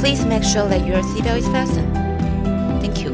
[0.00, 1.92] Please make sure that your seatbelt is fastened.
[2.80, 3.12] Thank you.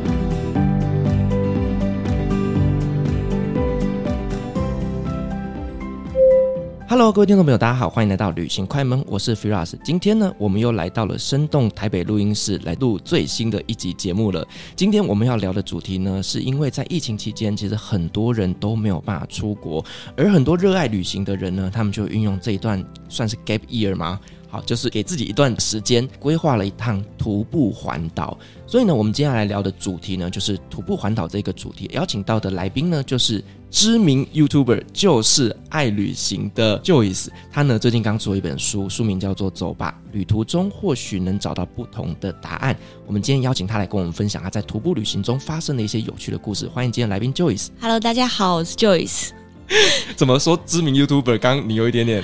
[6.87, 9.73] Hello，各位听众朋友，大家好，欢迎来到旅行快门，我是 Firas。
[9.83, 14.47] 今天呢，我们又来到了生动台北录音室来录最新的一集节目了。
[14.77, 19.83] 今天我们要聊的主题呢，是因为在疫情期间，其实很多人都没有办法出国，
[20.19, 24.21] 而很多热爱旅行的人呢，他们就运用这一段算是 gap year 吗？
[24.63, 28.37] 就是给自己一段时间，规划了一趟徒步环岛。
[28.67, 31.89] 所以呢，我们接下来聊的主题呢，就是徒步环岛这个主题。
[31.93, 37.29] 邀请到的来宾呢，就是知名 YouTuber，就是爱旅行的 Joyce。
[37.53, 42.75] 他呢，最近刚出了一本书，书名叫做《走吧，旅途中或许能找到不同的答案》。
[43.07, 46.67] 我们今天邀请他来跟我们分享他在徒步旅行中发生的一些有趣的故事。
[46.69, 47.69] 欢迎今天来宾 Joyce。
[47.81, 49.44] Hello，大家好，我是 Joyce。
[50.17, 51.39] 怎么说知名 YouTuber？
[51.39, 52.23] 刚刚你有一点点，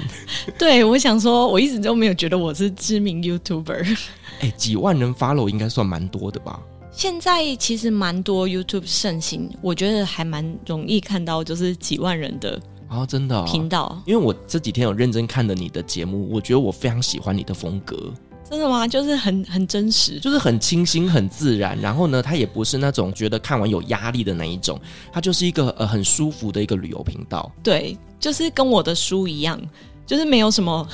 [0.59, 3.99] 对，我想说，我一直都没有觉得我是知名 YouTuber。
[4.41, 6.61] 哎，几万人 follow 应该算蛮多的吧？
[6.93, 14.03] 现在其实蛮多 YouTube 盛行，我觉得还蛮容易看到，就是几万人的啊，真的频道。
[14.07, 18.13] 因为我这几天有认真看了你的节目，我觉得我非常喜欢你的风格。
[18.51, 18.87] 真的吗？
[18.87, 21.79] 就是很很真实，就是很清新、很自然。
[21.81, 24.79] 然后呢，它也不是那种觉得看完有压力的那一种，
[25.13, 27.51] 它就是一个呃很舒服的一个旅游频道。
[27.63, 29.61] 对，就是跟我的书一样，
[30.05, 30.89] 就是没有什么。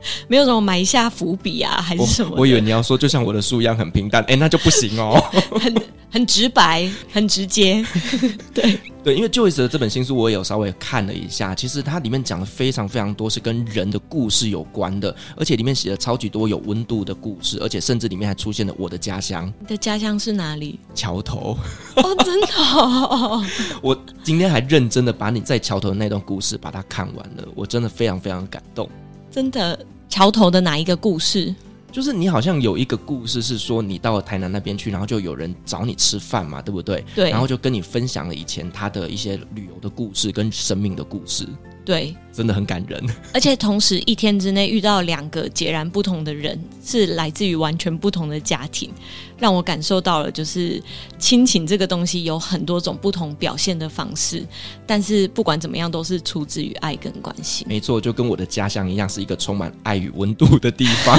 [0.28, 2.34] 没有什么埋下伏笔啊，还是什么？
[2.36, 5.22] 我以为你要说就像我的书一样很平淡，哎，那就不行哦。
[5.60, 5.74] 很
[6.10, 7.84] 很直白，很直接。
[8.54, 19.52] 对对，因为 Joyce 的这本新书我也有稍微看了一下，其实它里面讲的非常非常多是跟人的故事有关的，而且里面写了超级多有温度的故事，而且甚至里面还出现了我的家乡。
[19.60, 20.80] 你的家乡是哪里？
[20.94, 21.58] 桥头。
[21.96, 23.44] 哦，真的哦。
[23.82, 28.88] 我今天还认真的把你在桥头的那段故事把它看完了，我真的非常非常感动。
[29.30, 29.78] 真的，
[30.08, 31.54] 桥头的哪一个故事？
[31.90, 37.04] 就是你好像有一个故事是说你到了台南那边去，然后就有人找你吃饭嘛，对不对？
[37.14, 37.30] 对。
[37.30, 41.46] 然后就跟你分享了以前他的一些旅游的故事跟生命的故事。
[41.88, 43.02] 对，真的很感人。
[43.32, 48.90] 而且同时一天之内遇到两个截然不同的人，是来自于完全不同的家庭，
[49.38, 50.82] 让我感受到了，就是
[51.18, 54.46] 亲情这个东西有很多种不同表现的方式，
[54.86, 57.66] 但是不管怎么样，都是出自于爱跟关心。
[57.66, 61.18] 没错，就跟我的家乡一样，是一个充满爱与温度的地方。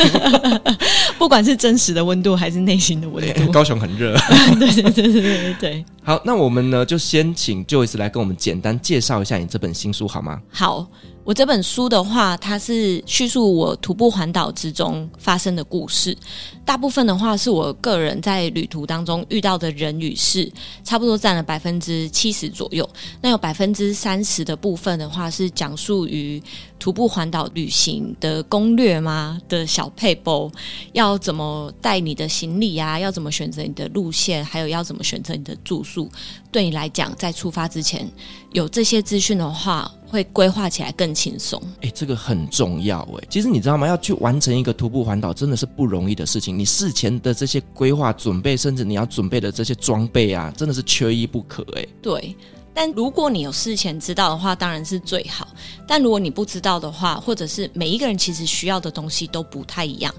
[1.17, 3.45] 不管是真实的温度，还是内心的温度。
[3.51, 4.15] 高雄很热。
[4.59, 5.85] 对对对对对对。
[6.03, 10.41] 好，那我们呢，就先请 Joyce 来跟我们简单介绍一下你这本新书好吗？
[10.59, 10.85] 好，
[11.25, 16.17] 我这本书的话，它是叙述我徒步环岛之中发生的故事。
[16.65, 20.51] 大部分的话是我个人在旅途当中遇到的人与事，
[20.83, 22.87] 差不多占了百分之七十左右。
[23.21, 26.41] 那有百分之三十的部分的话，是讲述于
[26.79, 29.39] 徒步环岛旅行的攻略吗？
[29.47, 30.49] 的小配包，
[30.93, 32.97] 要怎么带你的行李啊？
[32.97, 34.43] 要怎么选择你的路线？
[34.43, 36.09] 还有要怎么选择你的住宿？
[36.51, 38.09] 对你来讲，在出发之前
[38.53, 41.61] 有这些资讯的话，会规划起来更轻松。
[41.81, 43.27] 哎，这个很重要哎。
[43.29, 43.87] 其实你知道吗？
[43.87, 46.57] 要去完成一个徒步环岛，真的是不容易的事情。
[46.57, 51.85] 你事前的这些规划准备，甚至你要准备的这些装备啊，真的是缺一不可哎。
[52.01, 52.35] 对。
[52.71, 55.45] 但如果你有事前知道的话，当然是最好。
[55.85, 60.13] 但如果你不知道的话，或者是每一个人其实需要的东西都不太一样。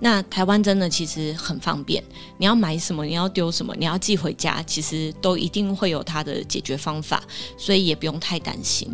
[0.00, 2.02] 那台湾真的其实很方便，
[2.38, 7.22] 你要买什么，你要丢什么，你要寄回家，其实都一定会有它的解决方法，
[7.58, 8.88] 所以也不用太担心。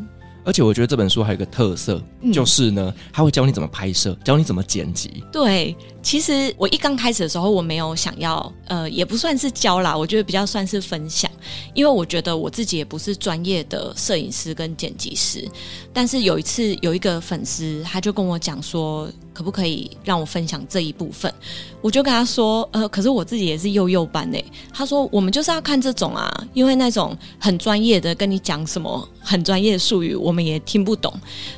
[0.45, 5.23] 而且我觉得这本书还有一个特色，嗯、就是呢，他会教你怎么拍摄，教你怎么剪辑。
[5.33, 11.31] 对，其实我一刚开始的时候，我没有想要，呃，也不算是教啦，我觉得比较算是分享，
[11.75, 15.49] 因为我觉得我自己也不是专业的摄影师跟剪辑师。
[15.93, 21.33] 但是有一次，有一个粉丝他就跟我讲说，可不可以让我分享这一部分？
[21.81, 24.45] 我就跟他说，呃，可是我自己也是幼幼班诶。
[24.73, 31.13] 他说，我们就是要看这种啊，因为那种很专业的跟你讲什么很专业的术语，我们也听不懂。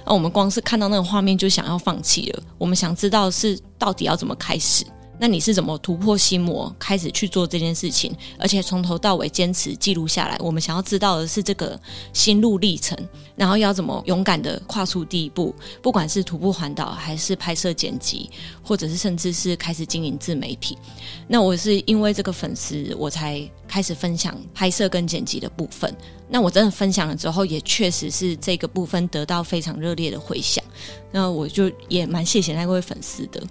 [0.06, 2.42] 那我们光是看到那个画面就想要放弃了。
[2.58, 4.84] 我们想知道是到底要怎么开始。
[5.24, 10.36] 那你是怎么突破心魔，开始去做这件事情，而且从头到尾坚持记录下来？
[10.38, 11.80] 我们想要知道的是这个
[12.12, 12.94] 心路历程，
[13.34, 18.30] 然后要怎么勇敢的跨出第一步，不管是徒步环岛，还是拍摄剪辑，
[18.62, 20.76] 或者是甚至是开始经营自媒体。
[21.26, 25.90] 那我是因为这个粉丝，我才开始分享拍摄跟剪辑的部分。
[26.28, 30.62] 那我真的分享了之后，也确实是这个部分得到非常热烈的回响。
[31.10, 33.42] 那我就也蛮谢谢那位粉丝的。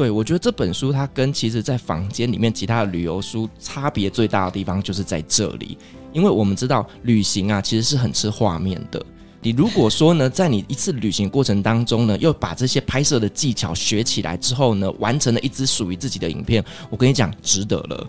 [0.00, 5.76] 对，我觉得这本书它跟其实在房间里面其他的旅游书差别最大的地方就是在这里，
[6.14, 9.04] 因为我们知道旅行啊其实是很吃画面的。
[9.42, 18.06] 你如果说呢，在你一次旅行过程当中呢，又把这些拍摄的技巧学起来之后呢，完成了一支属于自己的影片，我跟你讲，值得了。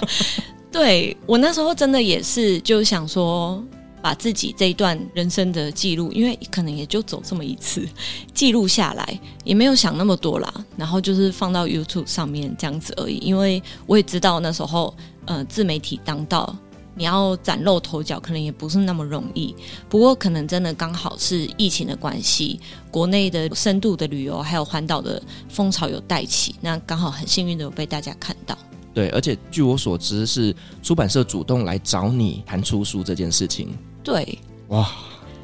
[0.72, 3.62] 对，我那时候真的也是就想说。
[4.00, 7.86] 把自己这一段人生的记录，因为可能也就走这么一次，
[8.32, 10.52] 记录下来，也没有想那么多啦。
[10.76, 13.18] 然后就是放到 YouTube 上面这样子而已。
[13.18, 14.94] 因为我也知道那时候，
[15.26, 16.56] 呃，自媒体当道，
[16.94, 19.54] 你要崭露头角，可能也不是那么容易。
[19.88, 22.58] 不过可能真的刚好是疫情的关系，
[22.90, 28.56] 国内的深度的旅游还有环岛的风潮有带起，那刚好很幸运的有被大家看到。
[28.98, 30.52] 对，而且据我所知，是
[30.82, 33.68] 出版社主动来找你谈出书这件事情。
[34.02, 34.36] 对，
[34.70, 34.90] 哇，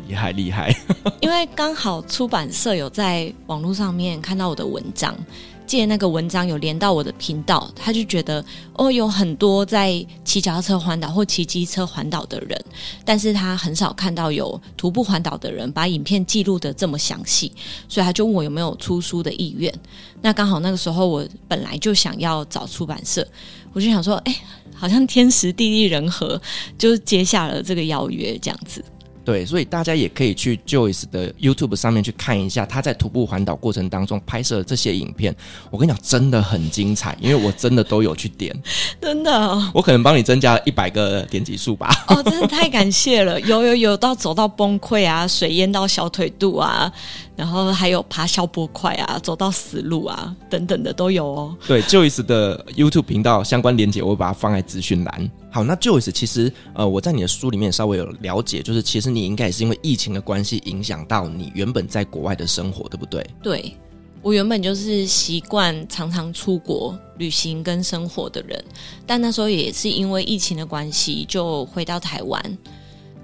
[0.09, 0.77] 厉害厉害！
[1.23, 5.17] 因为刚好出版社有在网络上面看到我的文章，
[5.67, 8.45] 借那个文章有连到我的频道，他就觉得
[8.75, 12.65] 哦，有很多在骑脚踏车环岛或骑机车环岛的人，
[13.05, 17.51] 但是他很少看到有徒步环岛的人把影片记录的这么详细，
[17.89, 19.73] 所以他就问我有没有出书的意愿。
[20.21, 23.27] 那刚好那个时候我本来就想要找出版社，
[23.73, 24.37] 我就想说，哎。
[24.77, 26.39] 好像天时地利人和，
[26.77, 28.85] 就接下了这个邀约，这样子。
[29.25, 35.35] 对，所以大家也可以去 Joyce 的 YouTube 上面去看一下他在徒步环岛过程当中拍摄的这些影片。
[35.71, 38.55] 我跟你讲，真的很精彩，因为我真的都有去点，
[39.01, 39.71] 真的、哦。
[39.73, 41.91] 我可能帮你增加了一百个点击数吧。
[42.09, 43.41] 哦，真的太感谢了！
[43.41, 46.93] 有有有，到走到崩溃啊，水淹到小腿肚啊，
[47.35, 51.57] 然后还有爬消波块啊，走到死路啊，等等的都有哦。
[51.67, 55.31] 对，Joyce 的 YouTube 频道相关链接，我会把它放在资讯栏。
[55.55, 63.25] 好，那 Joyce 其实，呃，我在你的书里面稍微有了解，就是其实你应该也是因为疫情的关系，影响到你原本在国外的生活，对不对？
[63.41, 63.73] 对，
[64.21, 68.65] 我原本就是习惯常常出国旅行跟生活的人，
[69.07, 72.59] 但那时候也是因为疫情的关系，就回到台湾。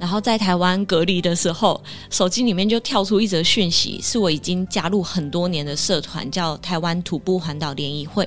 [0.01, 8.27] 然后在台湾隔离的时候，手机里面就跳出一则讯息，是我已经加入很多年的社团，叫台湾徒步环岛联谊会。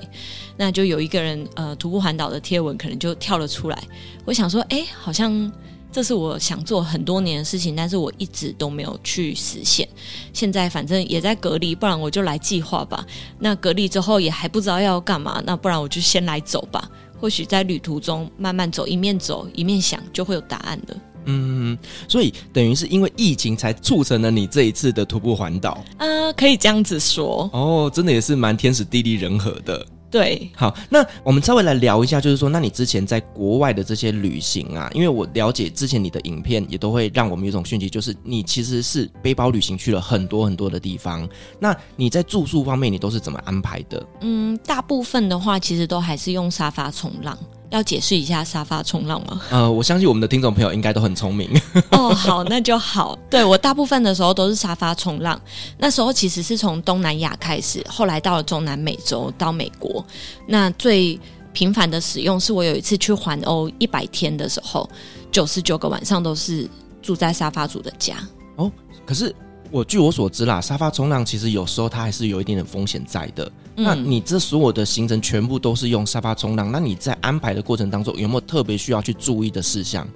[0.55, 3.83] 那就有一个人，呃，徒步环岛的贴文可能就跳了出来。
[4.23, 5.51] 我想说，哎，好像
[5.91, 9.89] 这是我想做很多年的事情，但是我一直都没有去实现。
[10.31, 13.03] 现在反正也在隔离，不然我就来计划吧。
[13.39, 16.87] 那隔离之后也还不知道要干嘛，那不然我就先来走吧。
[17.19, 20.95] 或许在旅途中慢慢走，一面走一面想，就会有答案的。
[21.25, 21.77] 嗯，
[22.07, 29.85] 所以等于是因为疫情才促成了你这一次的徒步环岛啊，呃，可以这样子说哦，真的也是蛮天时地利人和的。
[30.11, 41.27] 对，好，那我们稍微来聊一下，就是说，那你之前在国外的这些旅行啊，因为我了解之前你的影片也都会让我们有一种讯息，就是你其实是背包旅行去了很多很多的地方。
[41.59, 44.05] 那你在住宿方面，你都是怎么安排的？
[44.21, 47.35] 嗯，大部分的话，其实都还是用沙发冲浪。
[47.73, 49.41] 要解释一下沙发冲浪吗？
[49.49, 51.49] 呃，我相信我们的听众朋友应该都很聪明。
[51.89, 53.17] 哦，好，那就好。
[53.31, 55.41] 对，我大部分的时候都是沙发冲浪，
[55.79, 60.05] 那时候其实是从东南亚开始，后来到了中南美洲，到美国。
[60.47, 61.19] 那最
[61.51, 64.87] 频繁的使用是我有一次去环欧一百天的时候，
[65.31, 66.69] 九十九个晚上都是
[67.01, 68.17] 住在沙发主的家。
[68.57, 68.71] 哦，
[69.03, 69.35] 可是
[69.71, 73.51] 我据我所知啦，沙发冲浪其实有时候它还是有一点点风险在的。
[73.75, 80.07] 那你这所有的行程全部都是用沙发冲浪，那你在安排的过程当中有没有特别需要去注意的事项？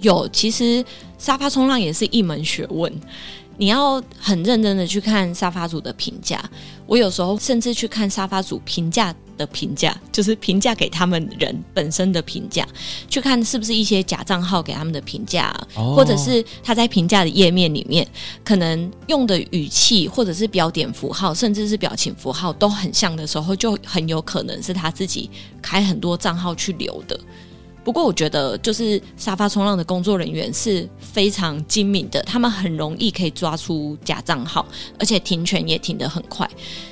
[0.00, 0.84] 有，其实
[1.18, 2.92] 沙发冲浪也是一门学问。
[3.60, 6.42] 你要很认真的去看沙发主的评价，
[6.86, 12.66] 我有时候甚至去看沙发主评价的评价，就是评价给他们人本身的评价，
[13.06, 18.08] 去看是不是一些假账号给他们的评价，哦、或者是他在评价的页面里面
[18.42, 25.28] 可能用的语气，或者是标点符号，甚至是表情符号都很像的时候，就很有可能是他自己
[25.60, 27.20] 开很多账号去留的。
[27.82, 34.66] 不过我觉得，就是沙发冲浪的工作人员是非常精明的，他们很容易可以抓出假账号，
[34.98, 36.48] 而且停权也停得很快，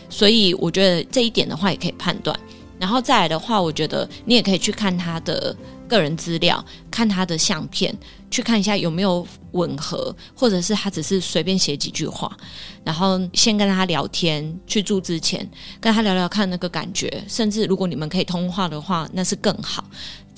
[0.09, 2.39] 所以我觉得这一点的话也可以判断。
[2.79, 5.55] 然后再来的话，我觉得你也可以去看他的
[5.89, 7.93] 个人资料，看他的相片，
[8.31, 12.31] 去看一下有没有吻合，或者是他只是随便写几句话，
[12.85, 14.57] 然后先跟他聊天。
[14.65, 15.45] 去住之前，
[15.81, 19.85] 跟他聊聊看那个感觉，甚至如果你们可以通话的话，那是更好。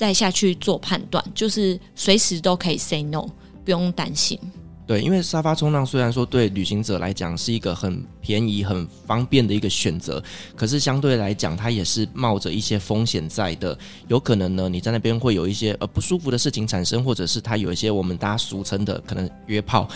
[0.00, 3.26] 再下去做判断，就是随时都可以 say no，
[3.62, 4.40] 不用担心。
[4.86, 10.22] 对，因为沙发冲浪虽然说对旅行者来讲是一个很便宜、很方便的一个选择，
[10.56, 13.76] 可是相对来讲，它也是冒着一些风险在的。
[14.08, 19.88] 有可能呢，你在那边会有一些呃不舒服的事情产生，或者是它有一些我们大家俗称的可能约炮。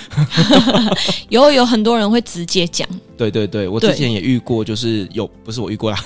[1.29, 2.89] 有有很多人会直接讲。
[3.17, 5.99] 对对对，我之前也遇过，就是有不是我遇过啦。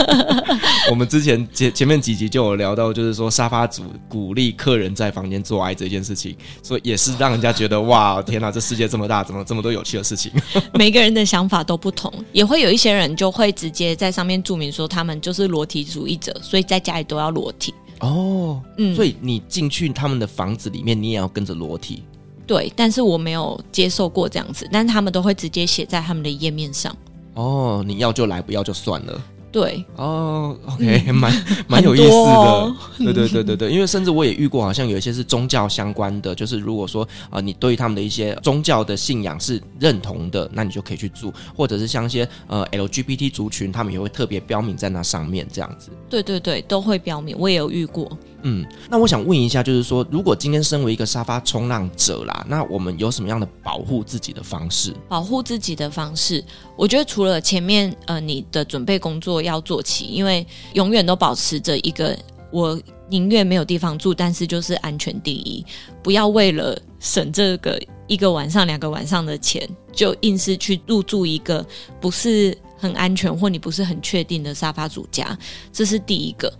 [0.90, 8.22] 我们之前前前面几集就有聊到，就是说沙发主鼓励客人在房间做爱这件事情，所以也是让人家觉得哇。
[8.22, 10.30] 天哪，这世界这么大，怎么这么多有趣的事情？
[10.74, 17.74] 每个人的想法都不同，也会有一些人就会直接在上面注明说他们就是裸体主义者，所以在家里都要裸体。
[18.00, 22.02] 哦，嗯，所以你进去他们的房子里面，你也要跟着裸体。
[22.46, 26.94] 对，但是我没有接受过这样子，但是他们都会直接写在他们的页面上。
[27.34, 29.22] 哦，你要就来，不要就算了。
[29.54, 31.32] 对哦，OK，蛮
[31.68, 45.90] 蛮有意思的，哦、对对对对对，因为甚至我也遇过，好像有一些是宗教相关的，就是如果说啊、呃，你对于他们的一些宗教的信仰是认同的，那你就可以去住，或者是像一些呃 LGBT 族群，他们也会特别标明在那上面这样子。
[46.10, 48.10] 对对对，都会标明，我也有遇过。
[48.46, 54.94] 嗯，那我想问一下，就是说，如果今天身为一个沙发冲浪者啦，那我们有什么样的保护自己的方式？
[55.08, 56.44] 保护自己的方式，
[56.76, 62.16] 我觉得除了前面呃你的准备工作要做齐，因为永远都保持着一个，
[62.52, 65.64] 我宁愿没有地方住，但是就是安全第一，
[66.02, 71.64] 不要为了省这个一个晚上、两个晚上的钱，就硬是去入住一个
[71.98, 75.36] 不是很安全或你不是很确定的沙发主家，
[75.72, 76.52] 这是第一个。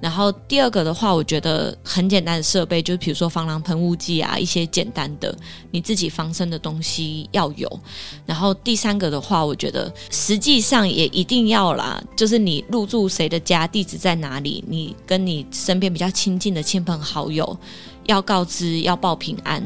[0.00, 5.36] 然后第二个的话，我觉得很简单的设备，就比如说防狼喷雾剂啊，一些简单的
[5.70, 7.80] 你自己防身的东西要有。
[8.26, 17.56] 然后第三个的话，我觉得实际上也一定要啦，就是你入住谁的家，地址在哪里，你跟你身边比较亲近的亲朋好友。
[18.06, 19.62] 要告知，要报平安。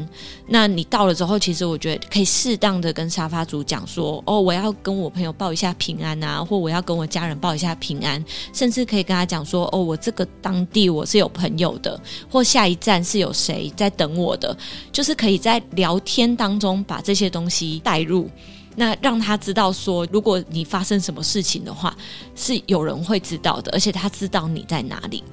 [0.47, 11.99] 那你到了之后，其实我觉得可以适当的跟沙发主讲说：“哦，我要跟我朋友报一下平安啊，或我要跟我家人报一下平安。”甚至可以跟他讲说：“哦，我这个当地我是有朋友的，
[12.31, 14.55] 或下一站是有谁在等我的。”
[14.91, 18.29] 就是可以在聊天当中把这些东西带入，
[18.75, 21.95] 那让他知道说，如果你发生什么事情的话，
[22.35, 25.23] 是有人会知道的，而且他知道你在哪里。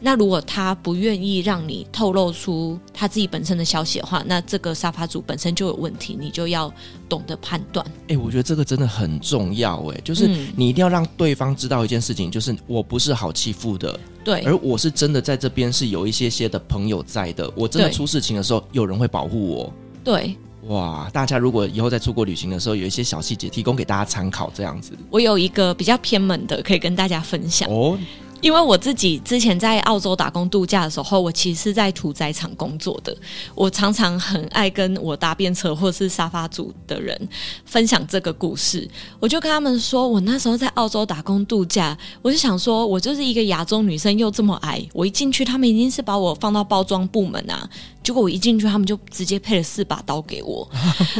[0.00, 6.72] 那如果他不愿意让你透露出他自己本身的消息的话，那这个沙发主本身就有问题，你就要
[7.08, 7.84] 懂得判断。
[8.02, 10.26] 哎、欸，我觉得这个真的很重要，哎，就是
[10.56, 19.72] 你一定要让对方知道一件事情，就是我不是好欺负的，对，而我是真的在这边是有一些些的朋友在的，我真的出事情的时候，有人会保护我。
[20.02, 20.34] 对，
[20.68, 24.92] 哇，大家如果以后在出国旅行的时候，有一些小细节提供给大家参考，这样子。
[25.10, 27.98] 我有一个比较偏门的，可以跟大家分享哦。
[28.40, 33.16] 因为我自己之前在澳洲打工度假的时候，我其实是在屠宰场工作的。
[33.54, 37.28] 我常常很爱跟我搭便车或是沙发组的人
[37.64, 38.88] 分享这个故事。
[39.18, 47.68] 我就跟他们说，我那时候在澳洲打工度假，我就想说，我就是一个亚洲女生又这么矮，我一进去，他们一定是把我放到包装部门啊。
[48.02, 50.66] 结果我一进去，他们就直接配了四把刀给我。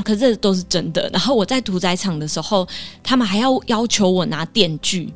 [0.03, 1.09] 可是这都是真的。
[1.12, 2.67] 然后我在屠宰场的时候，
[3.03, 5.12] 他们还要要求我拿电锯。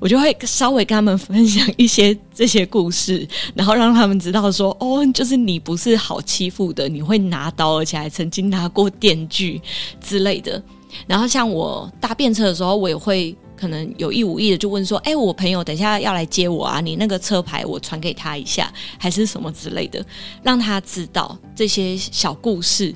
[0.00, 9.60] 我就会稍微跟他们分享一些这些故事， 然后让他们知道说，哦，就是你不是好欺负的，你会拿刀，而且还曾经拿过电锯
[10.00, 10.62] 之类的。
[11.06, 20.04] 然后像我搭便车的时候，我也会可能有意无意的就问说，哎，我朋友等一下要来接我啊，你那个车牌我传给他一下，还是什么之类的，
[20.42, 22.94] 让他知道这些小故事。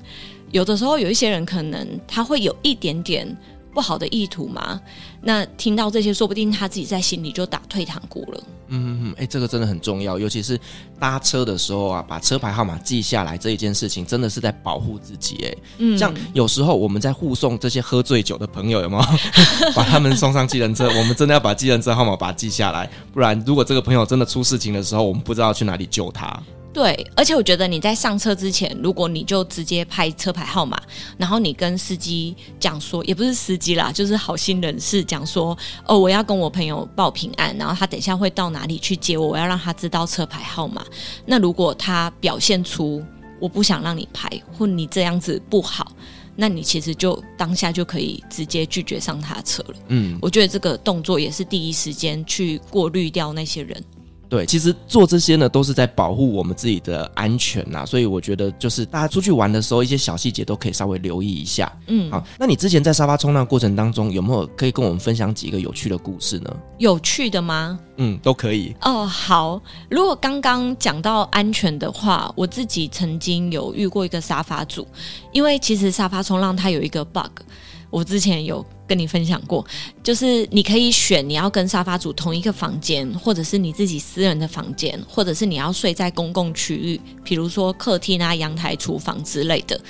[0.52, 3.36] 有的时候有一些人可能他会有一点点。
[3.72, 4.80] 不好的意图嘛？
[5.20, 8.40] 那听到这些，说不定他自己在心里就打退堂鼓了。
[8.68, 10.58] 嗯嗯嗯，哎、欸，这个真的很重要，尤其是
[10.98, 15.44] 搭车的时候啊，把车牌号码记下来这一件事情，真的是在保护自己。
[15.44, 19.02] 哎，嗯，像有时候我们在护送这些喝醉酒的朋友，有没有
[19.76, 20.88] 把他们送上计程车？
[20.88, 26.42] 我们真的要把计程车号码把它记下来，不然如果这个朋友真的出事情的时候，我们不知道去哪里救他。
[26.72, 30.80] 对，而且我觉得你在上车之前，如果你就直接拍车牌号码，
[31.18, 40.82] 然后你跟司机讲说，也不是司机啦，就是好心人士讲说，哦，我要跟我朋友报平安，然后他等一下会到哪里去接我，我要让他知道车牌号码。
[41.26, 43.04] 那如果他表现出
[43.38, 45.92] 我不想让你拍，或你这样子不好，
[46.34, 49.74] 那你其实就当下就可以直接拒绝上他车了。
[49.88, 53.84] 嗯，我觉得这个动作也是第一时间去过滤掉那些人。
[54.32, 57.84] 对，其实做这些呢，都是在保护我们自己的安全呐。
[57.84, 61.70] 所以我觉得，就是大家出去玩的时候，一些小细节都可以稍微留意一下。
[61.88, 66.56] 嗯，好，那你之前在沙发冲浪过程当中，有没有可以跟我们分享几个有趣的故事呢？
[66.78, 67.78] 有趣的吗？
[67.98, 68.74] 嗯，都可以。
[68.80, 69.60] 哦，好。
[69.90, 74.86] 如果刚刚讲到安全的话，我自己曾经有遇过一个沙发主，
[75.30, 77.42] 因为其实沙发冲浪它有一个 bug。
[77.90, 79.64] 我之前有跟你分享过，
[80.02, 89.80] 就是你可以选你要跟沙发主同一个房间，或者是你自己私人的房间，或者是你要睡在公共区域，比如说客厅啊、阳台、厨房之类的。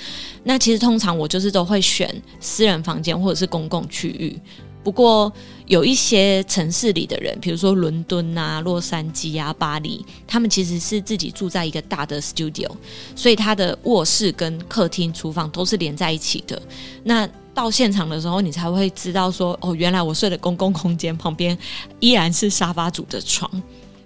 [0.45, 4.39] 那其实通常我就是都会选私人房间或者是公共区域。
[4.81, 5.31] 不过
[5.65, 12.69] 有一些城市里的人，比如说伦敦啊、洛杉矶啊、巴黎，他们其实是自己住在一个大的 studio，
[13.17, 16.61] 所以他的卧室跟客厅、厨房都是连在一起的。
[17.03, 21.57] 那到现场的时候，你才会知道说，哦，原来我睡的公共空间旁边
[21.99, 23.49] 依然是沙发主的床。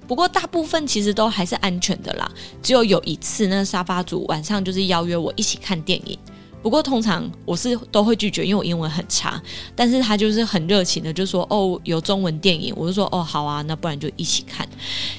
[0.08, 2.32] 不过大部分其实都还是安全的啦。
[2.63, 6.18] 只有有一次，那沙发主晚上就是邀约我一起看电影。
[6.63, 9.42] 不过通常我是都会拒绝，因为我英文很差。
[9.75, 14.68] 但是他就是很热情的，就说，哦，有中文电影，我就说，哦，好啊，那不然就一起看。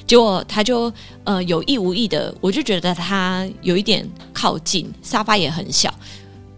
[0.05, 0.91] 结果他就
[1.23, 5.93] 呃有意无意的，我就觉得他有一点靠近，沙发也很小。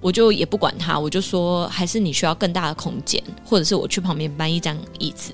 [0.01, 5.31] 我就也不管他，我就说还是你需要更大的空间，或者是我去旁边搬一张椅子。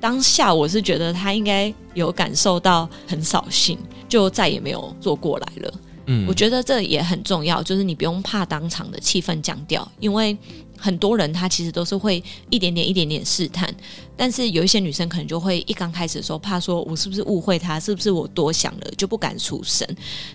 [0.00, 3.76] 当下我是觉得他应该有感受到很扫兴，
[4.08, 5.74] 就再也没有坐过来了。
[6.06, 10.34] 嗯，我觉得这也很重要，就是你不用怕当场的气氛降掉，因为
[10.78, 13.68] 很多人他其实都是会一点点一点点试探，
[14.16, 19.86] 但是有一些女生可能就会一刚开始的时候怕说我是不是误会他，是不是我多想了，就不敢出声。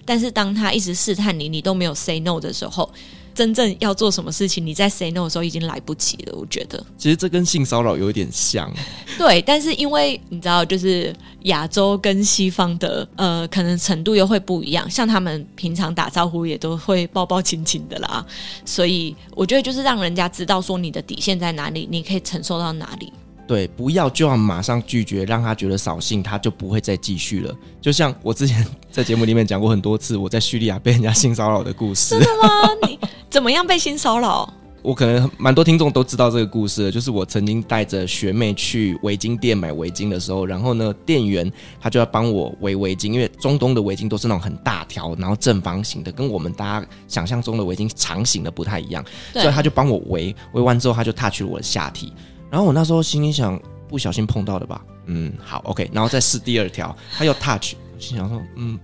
[0.06, 2.88] 但是当他一直试探你，你都没有 say no 的时候。
[3.36, 6.36] 真正要做什么事情，你在 say no 的时候已经来不及了。
[6.36, 8.72] 我觉得，其实这跟性骚扰有一点像。
[9.20, 11.14] 对，但是因为你知道，就是
[11.44, 14.90] 亚洲跟西方的呃，可能程度又会不一样。
[14.90, 18.26] 像他们平常打招呼也都会抱抱亲亲的啦，
[18.64, 23.12] 所以我觉得就是让人家知道说你的底线在哪里，你可以承受到哪里。
[23.48, 27.56] 对，不要就要马上拒绝，让他觉得扫兴，他就不会再继续了。
[27.80, 32.18] 就像我之前在节目里面讲过很多次，我在叙利亚被人家性骚扰的故事。
[32.20, 32.70] 真的吗？
[32.88, 33.00] 你
[33.30, 34.52] 怎么样被性骚扰？
[34.82, 49.04] 我可能蛮多听众都知道这个故事，就是我曾经带着学妹去围巾店买围巾的时候，然后呢，店员他就要帮我围围巾，因为中东的围巾都是那种很大条，然后正方形的，跟我们大家想象中的围巾长形的不太一样，
[49.34, 52.14] 所以他就帮我围，围完之后他就 touch 了我的下体。
[52.50, 58.80] 然后我那时候心里想，不小心碰到的吧，嗯，好，OK，然后再试第二条， 他又 touch，心想说，嗯，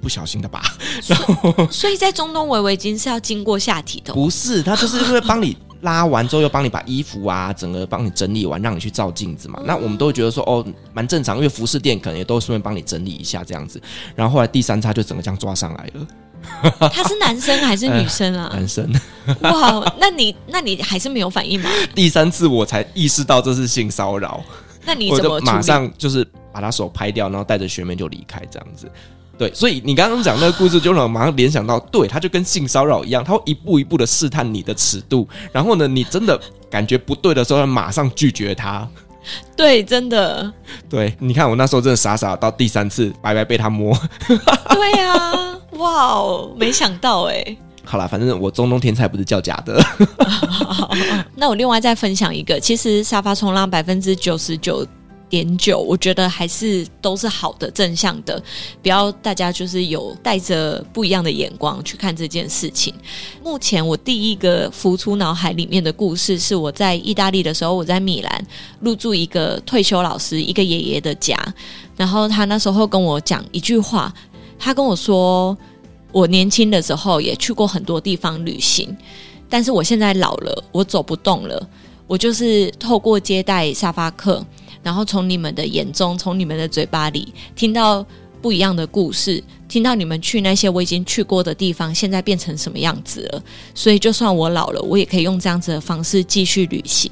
[0.00, 0.62] 不小心的吧。
[1.06, 4.12] 然后， 所以在中东围围巾是要经过下体的？
[4.14, 9.58] 不是，他就是会帮你拉完之后，又帮你把衣服啊，整个帮你整理完，让你去照镜子嘛。
[9.60, 13.80] 嗯、那我们都会觉得说，哦，蛮正常，因为服饰店可能也都顺便帮你整理一下这样子。
[14.14, 16.06] 然后后来第三叉就整个这样抓上来了。
[16.92, 18.48] 他是男生还是女生啊？
[18.52, 18.92] 呃、 男生。
[19.40, 21.68] 哇，那你那你还是没有反应吗？
[21.94, 24.42] 第三次我才意识到这是性骚扰。
[24.84, 28.90] 那你怎么马上就是把他手拍掉，然后带着学妹就离开这样子。
[29.36, 38.88] 对，所以你刚刚讲那个故事，就让我马上联想到，对，他就跟性骚扰一样，他会一步一步的试探你的尺度，然后呢，你真的感觉不对的时候，马上拒绝他。
[39.56, 40.52] 对，真的。
[40.88, 43.96] 对，你看我那时候真的傻傻，到第三次白白被他摸。
[44.28, 47.56] 对啊，哇哦，没想到哎。
[47.84, 49.80] 好啦，反正我中东天才不是叫假的。
[51.36, 54.84] 那我另外再分享一个，其实沙发冲浪百分之九十九
[55.28, 58.40] 点九，我觉得还是都是好的、正向的，
[58.80, 62.94] 不要大家就是有带着不一样的眼光去看这件事情。
[63.42, 68.46] 目前我第一个浮出脑海里面的故事是我在意大利的时候，我在米兰
[68.80, 71.36] 入住一个退休老师一个爷爷的家，
[71.96, 74.14] 然后他那时候跟我讲一句话，
[74.58, 75.56] 他跟我说，
[76.12, 78.96] 我年轻的时候也去过很多地方旅行，
[79.50, 81.68] 但是我现在老了，我走不动了，
[82.06, 84.44] 我就是透过接待沙发客。
[84.86, 88.06] 然后从你们的眼中，从你们的嘴巴里听到
[88.40, 93.42] 不一样的故事，听到你们去那些我已经去过的地方，现在变成什么样子了。
[93.74, 97.10] 所以，就算我老了，我也可以用这样子的方式继续旅行。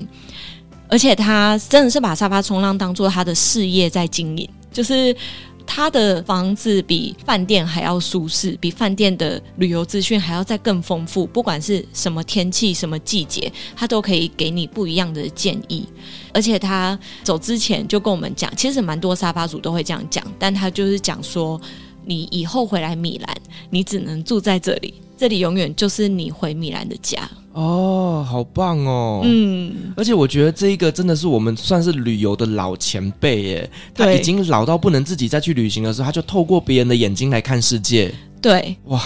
[0.86, 5.16] 而且，他真的是把沙发冲浪当做他的事业在经营，就是。
[5.66, 11.26] 他的房子比饭店还要舒适，比饭店的旅游资讯还要再更丰富。
[11.26, 15.86] 不管是什么天气、什么季节，他都可以给你不一样的建议。
[16.32, 21.60] 而且他走之前就跟我们讲，其实蛮多沙发主都会这样讲，但他就是讲说，
[22.04, 23.36] 你以后回来米兰，
[23.70, 24.94] 你只能住在这里，
[25.24, 27.26] 这里永远就是你回米兰的家。
[27.54, 29.22] 哦，好棒哦！
[29.24, 38.12] 嗯，而且我觉得这一个真的是我们算是旅游的老前辈耶，他已经老到不能自己再去旅行的时候，他就透过别人的眼睛来看世界。
[38.42, 39.00] 对，哇。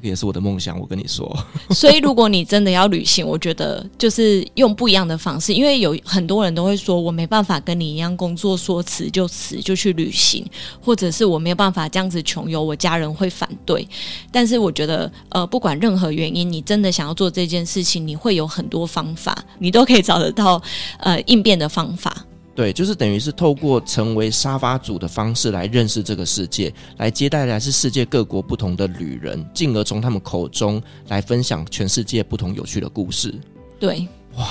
[0.00, 1.30] 这个也是我的梦想，我跟你说。
[1.74, 10.42] 所以，如果你真的要旅行，我觉得就是用不一样的方式，因为有很多人都会说，我没办法跟你一样工作说辞就辞就去旅行，
[10.80, 13.86] 或者是我没有办法这样子穷游，我家人会反对。
[14.32, 20.62] 但是，我觉得，呃，不管任何原因，你真的想要做这件事情，你会有很多方法，你都可以找得到
[21.00, 22.24] 呃应变的方法。
[22.60, 33.34] 对，就是等于是透过成为沙发主的方式来认识这个世界，来接待来自世界各国不同的旅人，进而从他们口中来分享全世界不同有趣的故事。
[33.78, 34.46] 对，哇，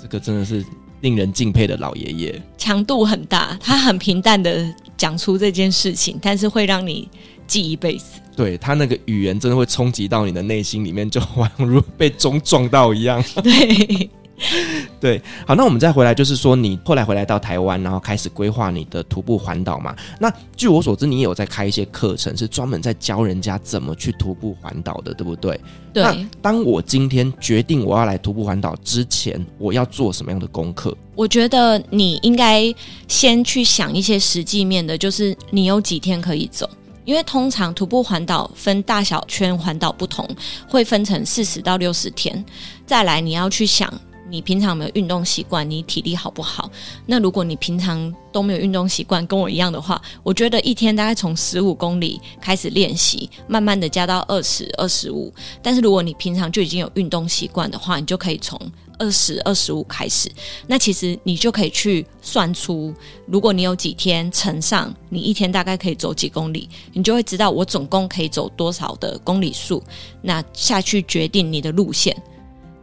[0.00, 0.64] 这个真的是
[1.00, 7.08] 令人敬佩的老爷爷，强度很大，他很平淡的讲出这件事情，但是会让你
[7.48, 8.20] 记一辈子。
[8.36, 13.20] 对，他那个语言真的会冲击到你的内心里面，就 宛如被钟撞到一样。
[13.42, 14.08] 对。
[15.00, 19.94] 对，好，那我们再回来，就是说你后来回来到台湾，然后开始规划你的徒步环岛嘛。
[20.18, 25.60] 那据我所知，你也有在开一些课程，是专门在教人家怎么去徒步环岛的，对不对？
[25.92, 26.02] 对。
[26.02, 30.96] 那当我今天决定我要来徒步环岛之前，我要做什么样的功课？
[31.14, 32.74] 我觉得你应该
[33.06, 36.68] 先去想一些实际面的，就是你有几天可以走，
[37.04, 40.28] 因为通常徒步环岛分大小圈环岛不同，
[40.66, 42.44] 会分成四十到六十天。
[42.86, 43.92] 再来，你要去想。
[44.32, 45.68] 你平常有没有运动习惯？
[45.70, 46.70] 你体力好不好？
[47.04, 55.30] 那如果你平常都没有运动习惯，跟我一样的话，我觉得一天大概从十五公里开始练习，慢慢的加到二十、二十五。
[55.62, 58.58] 但是如果你平常就已经有运动习惯的话，你就可以从
[58.98, 60.32] 二十、二十五开始。
[60.66, 62.94] 那其实你就可以去算出，
[63.26, 69.82] 如果你有几天乘上，你一天大概可以走几公里，你就会知道我总共可以走多少的公里数。
[70.22, 72.16] 那下去决定你的路线。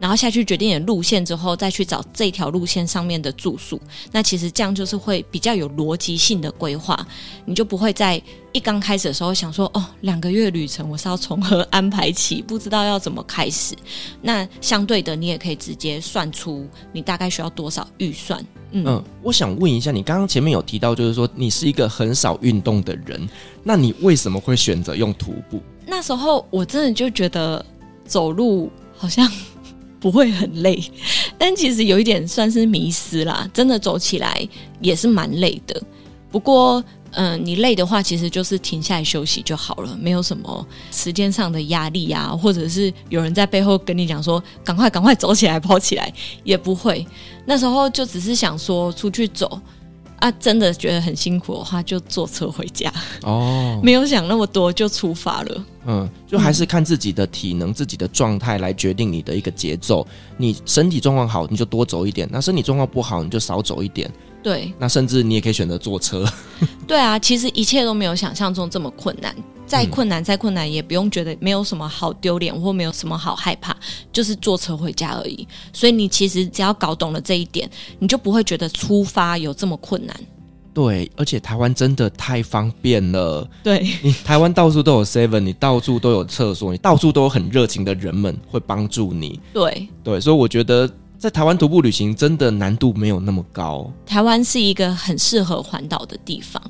[0.00, 3.78] 然后下去决定你的路线之后，再去找这条路线上面的住宿。
[4.10, 7.06] 那其实这样就是会比较有逻辑性的规划，
[7.44, 8.20] 你就不会在
[8.52, 13.76] 一刚开始的时候想说，哦，两个月旅程我是要从何安排起，不知道要怎么开始。
[14.22, 18.42] 那相对的，你也可以直接算出你大概需要多少预算。
[18.70, 23.28] 嗯，嗯，我想问一下，你刚刚前面有提到，就是说你是一个很少运动的人，
[23.62, 25.60] 那你为什么会选择用徒步？
[25.86, 27.62] 那时候我真的就觉得
[28.06, 29.30] 走路好像。
[30.00, 30.82] 不会很累，
[31.36, 33.48] 但其实有一点算是迷失啦。
[33.52, 34.48] 真的走起来
[34.80, 35.80] 也是蛮累的。
[36.32, 36.82] 不过，
[37.12, 46.12] 嗯、你累的话，其实就是停下来休息就好了，没有什么时间上的压力啊，或者是有人在背后跟你讲说“赶快，赶快走起来，跑起来”，
[46.44, 47.06] 也不会。
[47.44, 49.60] 那时候就只是想说出去走。
[50.20, 52.92] 啊，真的觉得很辛苦的话，就坐车回家。
[53.22, 55.64] 哦， 没有想那么多，就出发了。
[55.86, 60.06] 嗯，就还是看自己的体能、嗯、自己的状态来决定你的一个节奏。
[60.36, 64.10] 你身体状况好，你就多走一点；那身体状况不好，你就少走一点。
[64.42, 66.24] 对，那甚至你也可以选择坐车。
[66.86, 69.34] 对啊，其实一切都没有想象中这么困难。
[69.70, 73.76] 再困难，再困难，也不用觉得没有什么好丢脸或没有什么好害怕，
[74.12, 75.46] 就是坐车回家而已。
[75.72, 80.20] 所以你其实只要搞懂了这一点，你就不会觉得出发有这么困难。
[80.74, 83.48] 对，而且台湾真的太方便了。
[83.62, 89.38] 对，你台湾到处都有 Seven，你到处都有厕所，你到处都有很热情的人们会帮助你。
[89.52, 90.90] 对对，所以我觉得。
[91.20, 93.92] 在台湾徒步旅行真的难度没有那么高。
[94.06, 96.62] 台湾是一个很适合环岛的地方。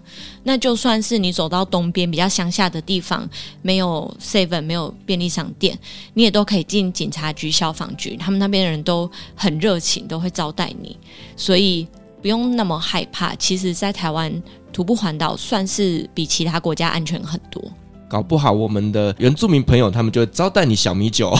[0.42, 3.30] 那就算是你走到东边比较乡下的地方，
[3.62, 5.78] 没有 Seven，没有便利商店，
[6.14, 10.98] 你也都可以进警察局、消防局，他们那边的人都很热情，都会招待你，
[11.36, 11.86] 所以
[12.20, 13.32] 不用那么害怕。
[13.36, 17.62] 其实，在台湾徒步环岛算是比其他国家安全很多。
[18.08, 21.32] 搞不好我们的原住民朋友他们就会招待你小米酒。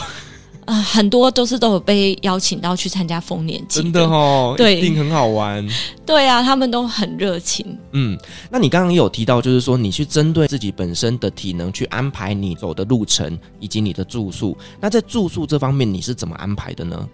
[0.66, 5.66] 啊、呃，很多都是都有被邀请到去参加丰年祭，真的哦，对，一定很好玩。
[6.07, 7.66] 对啊，他们都很热情。
[7.92, 8.18] 嗯，
[8.51, 14.57] 那你刚刚也有提到，就是说你去针对自己本身的体能去安排你走的路程以及你的住宿。
[14.81, 17.09] 那在住宿这方面，你是怎么安排的呢？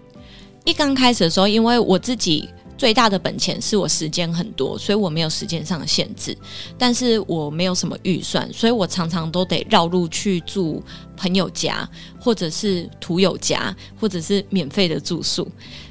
[0.65, 2.49] 一刚开始的时候，因为我自己。
[2.77, 6.37] 最大的本钱是我时间很多，所以我没有时间上的限制，
[6.77, 10.83] 但是我没有什么预算，所以我常常都得绕路去住
[11.15, 15.47] 朋友家，或者是图友家，或者是免费的住宿。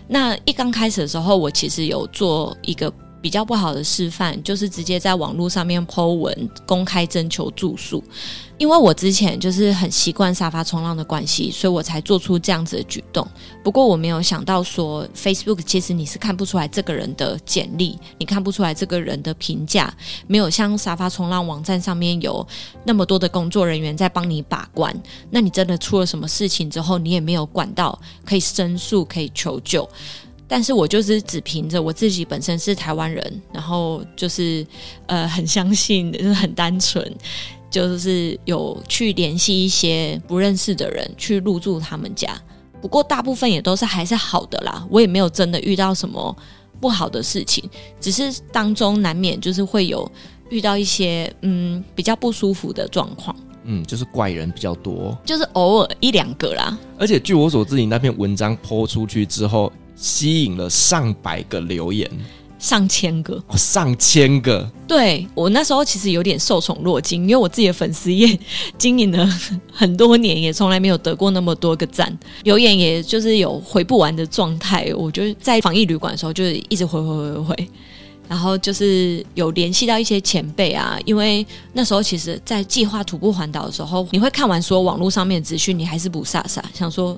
[0.06, 2.92] 那一刚开始的时候，我其实有做一个。
[3.26, 8.00] 比较不好的示范，就是直接在网络上面 po 文公开征求住宿。
[8.56, 13.26] 因为我之前就是很习惯沙发冲浪的关系，所以我才做出这样子的举动。
[13.64, 19.92] 不过我没有想到说，Facebook 其实你是看不出来这个人的简历，你看不出来这个人的评价，
[20.28, 22.46] 没有像沙发冲浪网站上面有
[22.84, 24.94] 那么多的工作人员在帮你把关。
[25.30, 29.86] 那你真的出了什么事情之后，你也没有管道可以申诉、可以求救。
[30.48, 34.66] 但是我就是只凭着我自己本身是台湾人，然后就是
[35.06, 37.12] 呃很相信，就是很单纯。
[37.68, 42.40] 就是有去联系一些不认识的人去入住他们家，
[42.80, 44.86] 不过大部分也都是还是好的啦。
[44.88, 46.34] 我也没有真的遇到什么
[46.80, 47.68] 不好的事情，
[48.00, 50.10] 只是当中难免就是会有
[50.48, 53.36] 遇到一些嗯比较不舒服的状况。
[53.64, 56.78] 嗯，就是怪人比较多，就是偶尔一两个啦。
[56.96, 62.08] 而且据我所知，你那篇文章 po 出去之后，吸引了上百个留言。
[62.58, 64.68] 上千个，哦、上千个。
[64.88, 68.26] 对，我那时候其实有点受宠若惊，因为我自己的粉丝也
[68.78, 69.28] 经营了
[69.70, 74.90] 很多年，也从来没有得过那么多个赞，留言也就是有回不完的状态。
[74.96, 77.68] 我就在防疫旅馆的时候，就是一直回回回回回，
[78.26, 87.16] 然后就是有联系到一些前辈啊，因为那时候其实，在计划徒步环岛的时候，你会看完所有网络上面的资讯，你还是不飒飒，想说。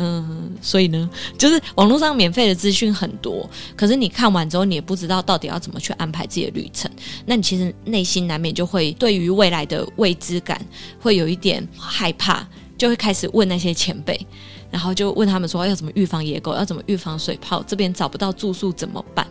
[0.00, 6.88] 嗯，所以呢，就是网络上免费的资讯很多，可是你看完之后，你也不知道到底要怎么去安排自己的旅程。
[7.26, 10.64] 那你其实内心难免就会对于未来的未知感
[11.00, 12.46] 会有一点害怕，
[12.78, 14.24] 就会开始问那些前辈，
[14.70, 19.26] 然后就问他们说要怎么预防野狗，要怎么预防水泡，这边找不到住宿怎么办？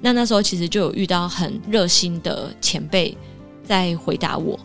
[0.00, 3.16] 那那时候其实就有遇到很热心的前辈
[3.64, 4.56] 在回答我。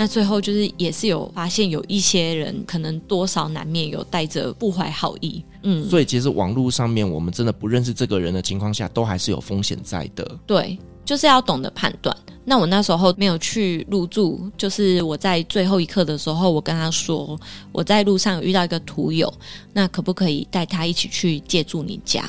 [0.00, 10.26] 那最后就是也是有发现有一些人可能多少难免有带着不怀好意，嗯，所以其实网络上面我们真的不认识这个人的情况下，都还是有风险在的。
[10.46, 12.16] 对，就是要懂得判断。
[12.46, 17.38] 那我那时候没有去入住，就是我在最后一刻的时候，我跟他说
[17.70, 19.30] 我在路上有遇到一个徒友，
[19.74, 22.24] 那可不可以带他一起去借住你家？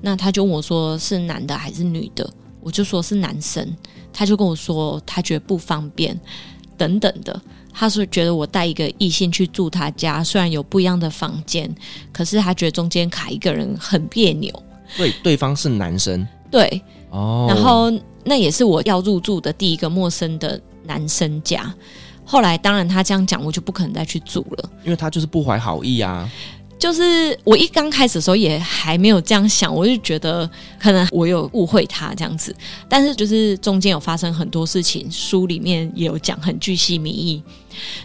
[0.00, 2.32] 那他就问我说是男的还是女的？
[2.60, 3.76] 我就说是男生，
[4.12, 6.16] 他就跟我说他觉得不方便。
[6.78, 7.38] 等等的，
[7.74, 11.68] 他是觉得我带一个异性去住他家，虽然有不一样的房间，
[12.10, 14.50] 可是他觉得中间卡一个人很别扭。
[14.96, 16.26] 对，对方是男生。
[16.50, 17.92] 对，哦，然后
[18.24, 21.74] 那也是我要入住的第一个陌生的男生家。
[22.24, 26.30] 后来，当然他这样讲，我就不可能再去住了，因为他就是不怀好意啊。
[26.78, 32.54] 就是我一刚开始的时候也还没有这样想，我就觉得可能我有误会他这样子，
[32.88, 37.42] 但是就是中间有发生很多事情，书里面也有讲很巨细靡遗。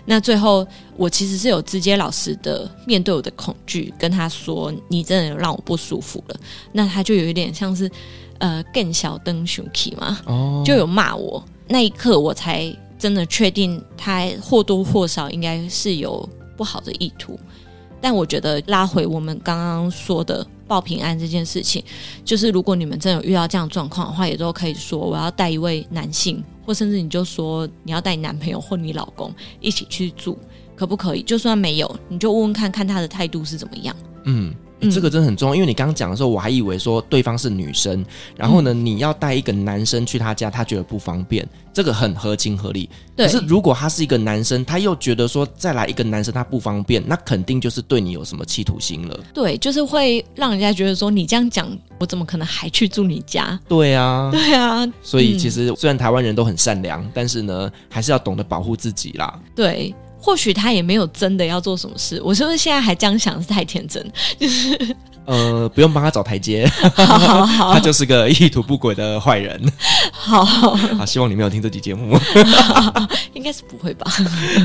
[0.06, 0.66] 那最后
[0.98, 6.36] 我其实是有直接老实的面对我的恐惧，跟他说：“你真的有让我不舒服了。”
[6.74, 7.90] 那他就有一点像是
[8.40, 11.44] 呃更小灯熊 key 嘛，哦，就有骂我。
[11.68, 17.40] 那一刻我才真的确定他或多或少应该是有不好的意图。
[18.04, 21.82] 但我觉得拉回我们刚刚说的报平安这件事情，
[22.26, 30.38] 就是如果你们真有遇到这样状况的话，也都可以说我要带一位男性，或甚至你就说你要带你男朋友或你老公一起去住，
[30.76, 31.24] 可不可以？
[31.24, 33.96] 就算没有，你就问问看看他的态度是怎么样。
[34.26, 34.54] 嗯。
[34.89, 42.89] 这个真的很重要，因为你刚刚讲的时候，我还以为说对方是女生，然后呢，你要带一个男生去他家，他觉得不方便，这个很合情合理。
[43.15, 43.26] 对。
[43.26, 49.19] 可是如果他是一个男生，他又觉得说再来一个男生他不方便，那肯定就是对你有什么企图心了。
[49.34, 51.69] 对，就是会让人家觉得说你这样讲，
[52.00, 53.60] 我怎么可能还去住你家？
[53.67, 54.86] 对啊，对啊。
[55.02, 59.39] 所以其实虽然台湾人都很善良，但是呢，还是要懂得保护自己啦。
[59.56, 59.93] 对。
[60.24, 64.02] 或许他也没有真的要做什么事，我是不是现在还这样想是太天真？
[64.40, 69.62] 就 是呃，不用帮他找台阶，好好好， 他就是个意图不轨的坏人。
[70.12, 72.18] 好好， 好，希望你没有听这集节目，
[73.34, 74.10] 应该是不会吧？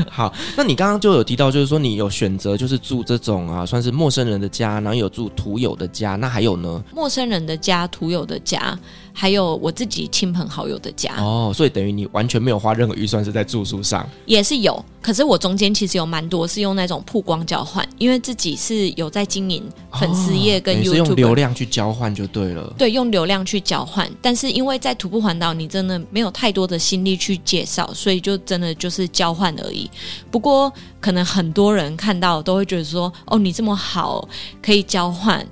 [0.09, 6.81] 好，那你刚刚就有提到，就是说你有选择就是住这种啊，算是陌生人的家，然后有住徒友的家，那还有呢？
[6.93, 8.77] 陌生人的家、徒友的家。
[9.19, 14.81] 还有我自己亲朋好友的家哦，所以等于你完全没有花任何预算是在住宿上，也是有。
[15.01, 19.61] 可是我中间其实有蛮多是用那种曝光交换，因为自己是有在经营
[19.93, 22.73] 粉丝页跟 YouTube，哦，用流量去交换就对了。
[22.77, 24.09] 对，用流量去交换。
[24.21, 29.89] 但是因为在徒步环岛，你真的没有太多的心力去介绍，所以就真的就是交换而已。
[30.31, 34.25] 不过可能很多人看到都会觉得说，哦，你这么好，
[34.61, 35.45] 可以交换。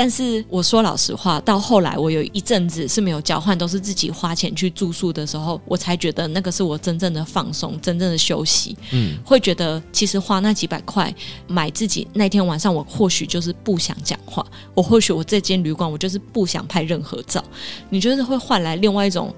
[0.00, 8.74] 但是我说老实话，到后来我有一阵子是没有交换，都是自己花钱去住宿的时候，我才觉得那个是我真正的放松，真正的休息。
[8.92, 11.14] 嗯，会觉得其实花那几百块
[11.46, 17.44] 买自己那天晚上，我或许就是不想讲话，我或许我这间旅馆我就是不想拍任何照，
[17.90, 19.34] 你就是会换来另外一种。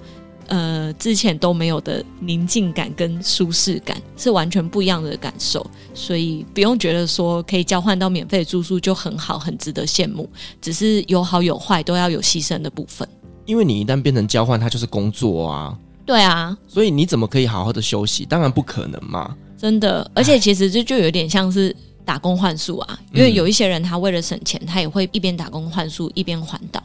[0.47, 10.29] 呃，之前都没有的宁静感跟舒适感是完全不一样的感受，所以不用觉得说可以交换到免费住宿就很好，很值得羡慕。
[10.61, 13.07] 只是有好有坏，都要有牺牲的部分。
[13.45, 15.77] 因为你一旦变成交换，它就是工作啊。
[16.05, 18.25] 对啊，所以你怎么可以好好的休息？
[18.25, 19.35] 当然不可能嘛。
[19.57, 22.99] 真的，而且其实这就有点像是打工换宿啊。
[23.13, 26.83] 因为有一些人他为了省钱，他也会一边打工换宿一边环岛。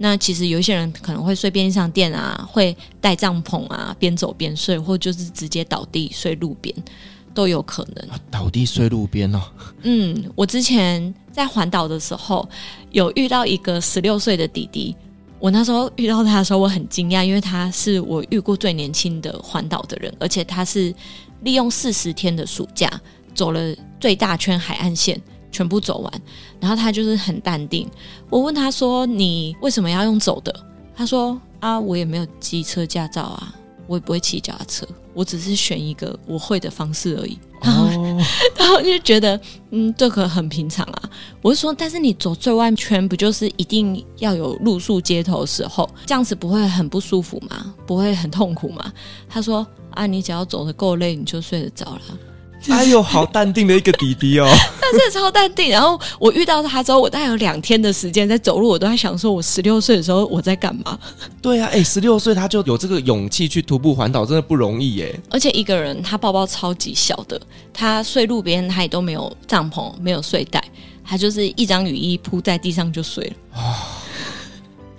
[0.00, 6.72] 那其实有一些人可能会睡便利商店啊，会带帐篷啊，边走边睡，或就是直接倒地睡路边，
[7.34, 8.08] 都有可能。
[8.30, 9.42] 倒地睡路边哦。
[9.82, 12.48] 嗯，我之前在环岛的时候，
[12.92, 14.94] 有遇到一个十六岁的弟弟。
[15.40, 20.94] 我那时候遇到他的时候，我很惊讶，因为他是我遇过最年轻的环岛的人，而且他是
[21.42, 22.88] 利用四十天的暑假
[23.34, 25.20] 走了最大圈海岸线。
[25.50, 26.22] 全部走完，
[26.60, 27.88] 然后他就是很淡定。
[28.30, 30.54] 我问他说：“你为什么要用走的？”
[30.94, 33.54] 他说：“啊，我也没有机车驾照啊，
[33.86, 38.24] 我也不会骑脚踏车，我只是选一个我会的方式而已。”然后，哦、
[38.56, 39.40] 然后就觉得，
[39.70, 41.10] 嗯，这个很平常啊。
[41.42, 47.74] 我是说：“但是你走最外圈，不就是一定要有露宿街头的时候，这样子不会很不舒服吗？
[47.84, 48.92] 不会很痛苦吗？”
[49.28, 52.00] 他说：“啊，你只要走的够累，你就睡得着了。”
[52.68, 54.46] 哎呦，好淡定的一个弟弟哦！
[54.80, 55.70] 他真的超淡定。
[55.70, 60.98] 然后我遇到他之后，我大概有两天的时间在走路，我都在想说，我十六岁的时候我在干嘛？
[61.40, 65.18] 对啊，哎，十六岁他就有这个勇气去徒步环岛，真的不容易耶。
[65.30, 67.40] 而且一个人，他包包超级小的，
[67.72, 70.62] 他睡路边，他也都没有帐篷，没有睡袋，
[71.04, 73.32] 他就是一张雨衣铺在地上就睡了。
[73.54, 73.74] 哦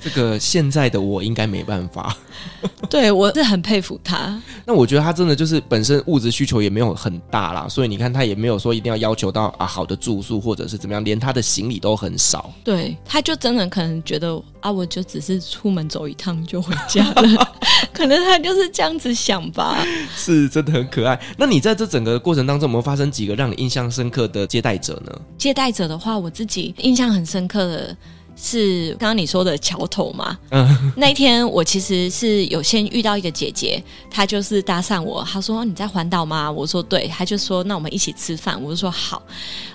[0.02, 2.16] 这个现在的我应该没办法，
[2.90, 4.42] 对，我是很佩服他。
[4.66, 12.52] 那我觉得他真的就是本身物质需求也没有很大啦，所以你看他也没有说一定要要求到啊好的住宿或者是怎么样，连他的行李都很少。
[12.64, 17.54] 对，他就真的可能觉得啊，我就只是出门走一趟就回家了，
[17.94, 19.86] 可能他就是这样子想吧。
[20.16, 21.20] 是真的很可爱。
[21.38, 25.22] 那你在这整个过程当中，有没有发生几个让你印象深刻的接待者呢？
[25.38, 27.98] 接待者的话，我自己印象很深刻的。
[28.42, 30.38] 是刚刚你说的桥头嘛？
[30.52, 36.50] 嗯，那一天我其实是有先遇到一个姐姐，她就是搭讪我，她说你在环岛吗？
[36.50, 39.22] 我说对，她就说那我们一起吃饭，我就说好。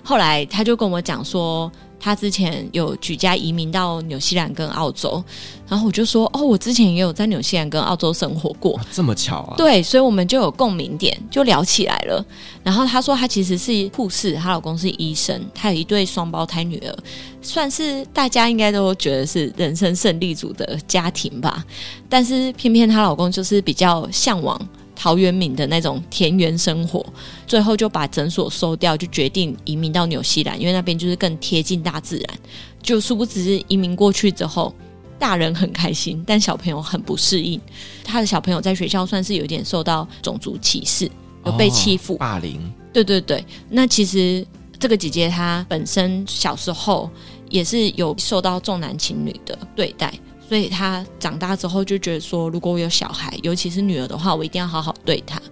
[0.02, 1.70] 后来她就跟我讲说。
[2.04, 5.24] 他之前有举家移民到纽西兰跟澳洲，
[5.66, 9.54] 然后我就说：“哦，我之前也有在纽西兰跟澳洲生活过。”这么巧啊！
[9.56, 12.22] 对，所以我们就有共鸣点，就聊起来了。
[12.62, 16.94] 然后她说她其实是护士，她老公是医生，她有一对双胞胎女儿，
[17.40, 21.64] 算是大家应该都觉得是人生胜利组的家庭吧。
[22.06, 24.60] 但是偏偏她老公就是比较向往。
[24.94, 27.04] 陶渊明的那种田园生活，
[27.46, 32.38] 最后就把诊所收掉，就决定移民到纽西兰，因为那边就是更贴近大自然。
[32.82, 34.74] 就殊不知移民过去之后，
[35.18, 37.60] 大人很开心，但小朋友很不适应。
[38.04, 41.10] 他的小朋友在学校算是有点受到种族歧视，
[41.44, 42.60] 有被欺负、哦、霸凌。
[42.92, 44.46] 对对对，那其实
[44.78, 47.10] 这个姐姐她本身小时候
[47.48, 50.12] 也是有受到重男轻女的对待。
[50.54, 55.42] 所以他长大之后就觉得说，如果我有小孩，尤其是女儿的话，我一定要好好对她。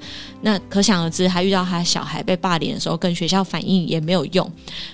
[0.42, 4.48] 那可想而知，他遇到他小孩被霸凌的时候，跟学校反映也没有用。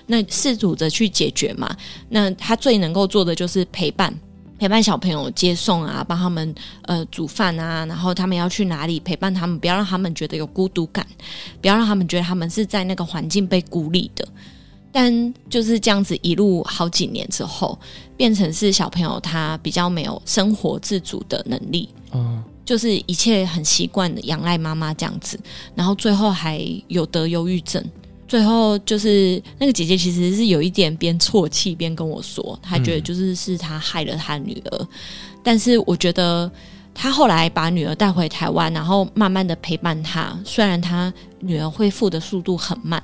[0.07, 1.77] 那试图着去解决嘛。
[2.09, 4.11] 那他最能够做的就是陪伴，
[4.59, 11.07] 陪伴小朋友接送啊，帮他们呃煮饭啊，然后他们要去哪里陪伴他们，不要让他们觉得有孤独感，
[11.61, 14.27] 不要让他们觉得他们是在那个环境被孤立的。
[14.91, 17.79] 但就是这样子一路好几年之后，
[18.17, 25.39] 变成是小朋友他比较没有生活自主的能力，嗯，就是一切很习惯的仰赖妈妈这样子，
[25.75, 27.85] 然后最后还有得忧郁症，
[28.27, 34.89] 最后就是那个姐姐其实是有一点边啜泣边跟我说，她觉得就是是她害了她女儿，嗯，
[35.43, 36.51] 但是我觉得
[36.95, 43.03] 她后来把女儿带回台湾，然后慢慢的陪伴她，虽然她女儿恢复的速度很慢。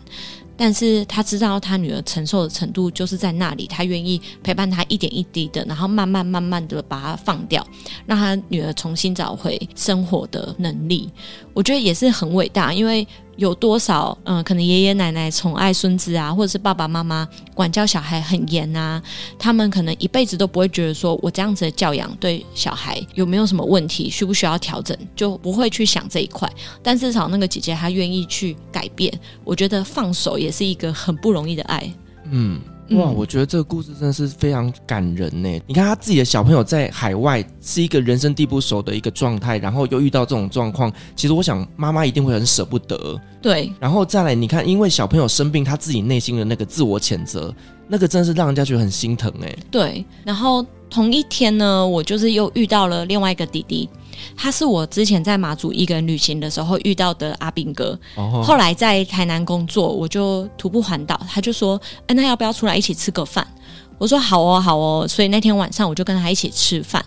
[0.57, 7.67] 但是他知道他女儿承受的程度就是在那里，他愿意陪伴她一点一滴的，然后慢慢慢慢的把她放掉，
[8.07, 11.11] 让他女儿重新找回生活的能力。
[11.53, 13.07] 我觉得也是很伟大，因为。
[13.37, 19.03] 有多少嗯，可能爷爷奶奶宠爱孙子啊，或者是爸爸妈妈管教小孩很严啊，
[19.38, 26.51] 他们可能一辈子都不会觉得说我这样子的教养对小孩有没有什么问题，需不需要调整，就不会去想这一块。
[26.83, 29.12] 但至少那个姐姐她愿意去改变，
[29.44, 31.92] 我觉得放手也是一个很不容易的爱。
[32.31, 35.49] 嗯，哇，我觉得这个故事真的是非常感人呢。
[35.66, 43.18] 你看他自己的小朋友在海外是一个人生地不熟的一个状态，然后又遇到这种状况，其实我想妈妈一定会很舍不得。
[43.40, 47.55] 对，然后再来，你看，因为小朋友生病，他自己内心的那个自我谴责，
[47.88, 49.57] 那个真的是让人家觉得很心疼哎。
[49.70, 53.88] 对，然后同一天呢，我就是又遇到了另外一个弟弟。
[54.37, 57.99] 他是我之前在马祖一个人旅行的时候遇到的阿兵哥，
[58.43, 63.47] 后来在台南工作，我就徒步环岛，他就说：“哎，那要不要出来一起吃个饭？”
[63.99, 67.05] 我说：“好哦，好哦。”所以那天晚上我就跟他一起吃饭。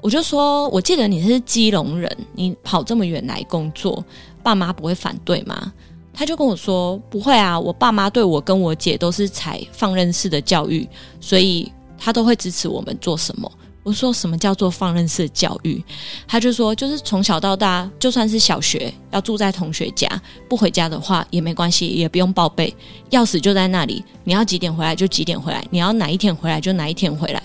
[0.00, 4.04] 我就说：“我记得你是基隆人，你跑这么远来工作，
[4.42, 5.72] 爸妈不会反对吗？”
[6.14, 10.88] 他就跟我说：“不会啊，我爸妈对我跟我姐都是采放任式的教育，
[11.20, 13.50] 所以他都会支持我们做什么。”
[13.86, 15.80] 我说什么叫做放任式教育？
[16.26, 20.08] 他就说，就是从小到大，就算是小学要住在同学家，
[20.48, 22.74] 不回家的话也没关系，也不用报备，
[23.10, 27.40] 钥匙就在那里，你要几点回来就几点回来，你要哪一天回来就哪一天回来。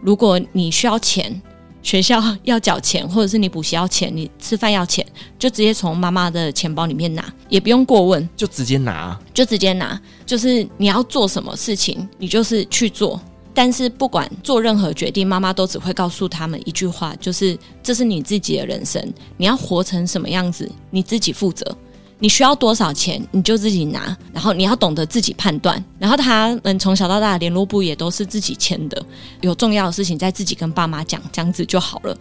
[0.00, 1.42] 如果你需要钱，
[1.82, 5.06] 学校要缴钱，或者是你补习要钱，你吃饭要钱，
[5.38, 13.20] 就直接从妈妈的钱包里面拿，也不用过问，就直接拿，就直接拿，就是你要做什么事情，你就是去做。
[13.54, 19.02] 但是不管做任何决定，妈妈都只会告诉他们一句话，就是这是你自己的人生，
[19.36, 21.76] 你要活成什么样子，你自己负责。
[22.18, 25.84] 你需要多少钱，你就自己拿，然后你要懂得自己判断。
[25.98, 29.04] 然后他们从小到大的联络簿也都是自己签的，
[29.40, 32.16] 有重要的事情再自己跟爸妈讲，这样子就好了。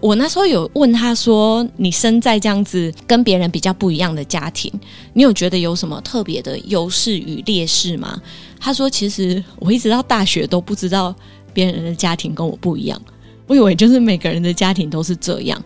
[0.00, 4.72] 我那时候有问他说：“你生在这样子跟别人比较不一样的家庭，
[5.12, 8.18] 你有觉得有什么特别的优势与劣势吗？”
[8.58, 11.14] 他说：“其实我一直到大学都不知道
[11.52, 12.98] 别人的家庭跟我不一样，
[13.46, 15.62] 我以为就是每个人的家庭都是这样。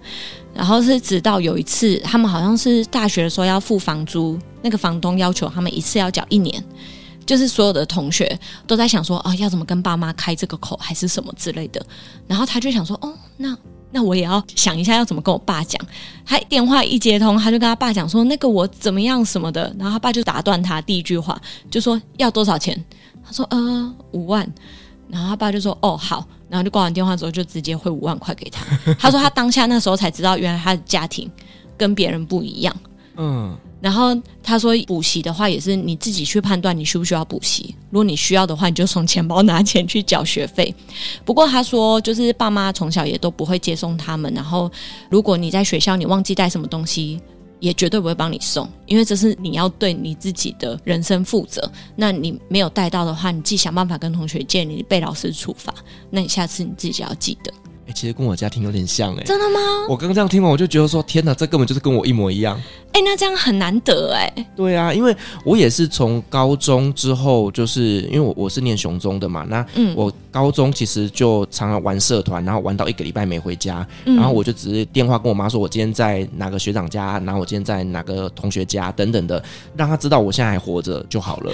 [0.53, 6.62] 然后是直到有一次，他们好像是大学的时候要付房租，那个房东要求他们一次要缴一年，
[7.24, 11.85] 就是所有的同学都在想说啊，要怎么跟爸妈开这个口，还是什么之类的。
[12.26, 13.57] 然后他就想说，哦，那。”
[13.95, 15.80] 那我也要想一下要怎么跟我爸讲。
[16.26, 21.40] 他电话一接通，他就跟他爸讲说：“那个我怎么样什么的。”然后他爸就打断他第一句话，
[21.70, 22.84] 就说：“要多少钱？”
[23.24, 24.47] 他说：“呃，五万。”
[25.09, 28.64] 然后他爸就说：“哦，好。”然后就挂完电话之后，就直接汇五万块给他。
[28.99, 31.30] 他说他当下那时候才知道，原来他的家庭
[31.78, 32.76] 跟别人不一样。
[33.16, 33.57] 嗯。
[33.85, 37.74] 然后他说，补习的话也是你自己去判断你需不需要补习。
[37.91, 40.74] 如果你需要的话，你就从钱包拿钱去缴学费。
[41.22, 44.32] 不过他说，就是爸妈从小也都不会接送他们。
[44.32, 44.72] 然后
[45.11, 47.20] 如果你在学校你忘记带什么东西，
[47.61, 51.70] 也绝对不会帮你送，因为这是你要对你自己的人生负责。
[51.95, 55.74] 那你没有带到的话，你自己想办法跟同学借，你被老师处罚。
[56.09, 57.53] 那你下次你自己要记得。
[57.87, 59.22] 哎，其实跟我家庭有点像哎。
[59.24, 59.61] 真的吗？
[59.89, 62.61] 我刚刚这样听完，我就觉得说，天哪，这根本就是跟我一模一样。
[62.93, 64.47] 哎，那这样很难得哎。
[64.57, 65.14] 对啊，因为
[65.45, 79.43] 我也是从高中之后，就是因为我我是念雄中的嘛，那我高中其实就常常玩社团，然后玩到一个礼拜没回家，然后我就只是电话跟我妈说，我今天在哪个学长家，然后我今天在哪个同学家等等的，
[79.76, 81.53] 让她知道我现在还活着就好了。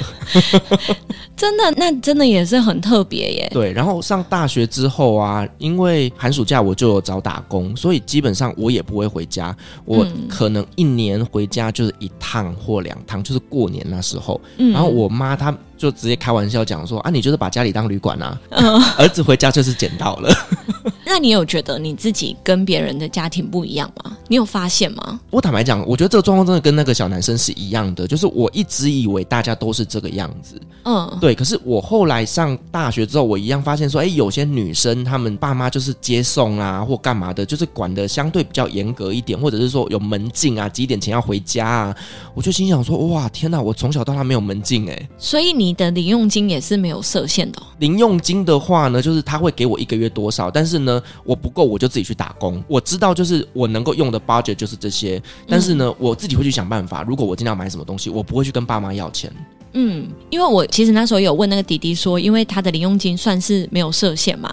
[1.35, 3.49] 真的，那真的也是很特别耶。
[3.51, 9.57] 对，然后上大学之后啊，因为寒暑假我就有找打工，所以基本上我也不会回家，
[9.87, 11.25] 我可能一年。
[11.33, 14.41] 回家就是一趟或两趟，就是过年那时候。
[14.57, 20.31] 嗯、然后我妈她就直接开玩笑讲说：“啊，你就是把家里当旅馆啊，嗯、儿子回家就是捡到了。
[21.07, 24.17] ”那你有觉得你自己跟别人的家庭不一样吗？
[24.29, 25.19] 你有发现吗？
[25.31, 30.61] 我坦白讲，我觉得这个状况真的跟那个小男生是一样的，就是我一直以为大家都是这个样子。
[30.85, 31.35] 嗯，对。
[31.35, 41.97] 可是我后来上大学之后，我一样发现说，哎，有些女生她们爸妈就是接送啊，或干嘛的，就是管的相对比较严格一点，或者是说有门禁啊，几点前要回家啊。
[42.35, 43.61] 我就心想说，哇，天哪！
[43.61, 45.09] 我从小到大没有门禁哎。
[45.19, 47.65] 所以你的零用金也是没有设限的哦？
[47.79, 51.03] 零用金的话呢，就是他会给我一个月多少，但是呢。
[51.25, 52.63] 我不够，我就自己去打工。
[52.67, 57.03] 我知道，就是我能够用的 budget 就是这些，但是呢，嗯、我自己会去想办法。
[57.03, 59.33] 如果我今天要买什么东西，我不会去跟爸妈要钱。
[59.73, 64.53] 嗯，因为我其实那时候有问那个弟弟说，因为他的零用金算是没有设限嘛，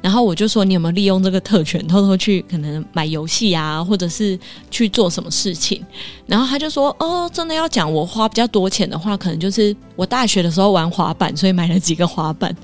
[0.00, 4.36] 然后我就说，你有没有利用这个特权偷偷去可能买游戏啊，或者是
[4.70, 5.80] 去做什么事情？
[6.26, 12.54] 然后他就说，哦，真的要讲我花比较多钱的话，可能就是我大学的时候玩滑板，所以买了几个滑板。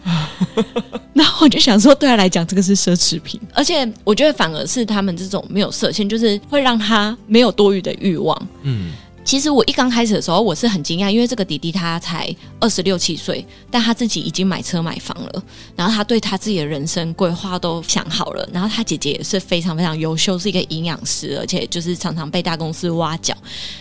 [1.14, 8.48] 然后我就想说，对他来讲，这个是奢侈品，而且我觉得反而是他们这种没有设限，就是会让他没有多余的欲望。
[8.62, 8.92] 嗯。
[9.24, 15.44] 其实我一刚开始的时候，我是很惊讶，因为这个弟弟他才二十六七岁，但他自己已经买车买房了，
[15.76, 23.34] 然后他对他自己的人生规划都想好了，然后他姐姐也是非常非常优秀，是一个营养师，而且就是常常被大公司挖角。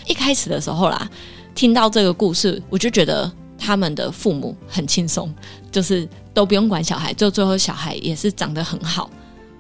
[0.07, 1.09] 一开始的时候啦，
[1.53, 3.31] 听到这个故事，我就觉得。
[3.63, 5.31] 他们的父母很轻松，
[5.71, 9.07] 就是都不用管小孩，就最后小孩也是长得很好。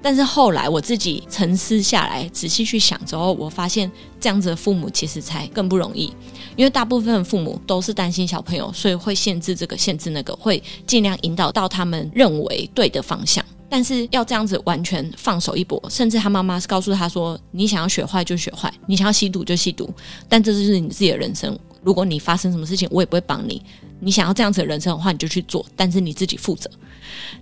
[0.01, 3.89] 但是后来我自己沉思下来，仔细去想之后，我发现
[4.19, 6.11] 这样子的父母其实才更不容易，
[6.55, 13.45] 因为大部分父母都是担心小朋友，所以会限制这个，限制那个，会尽量引导到他们认为对的方向。
[13.69, 19.89] 但是要这样子完全放手一搏，甚至他妈妈是告诉他说：“你想要学坏就学坏，你想要吸毒就吸毒，
[20.27, 21.57] 但这就是你自己的人生。
[21.81, 23.61] 如果你发生什么事情，我也不会帮你。
[24.01, 26.69] 你想要这样子的人生的话，你就去做，但是你自己负责。”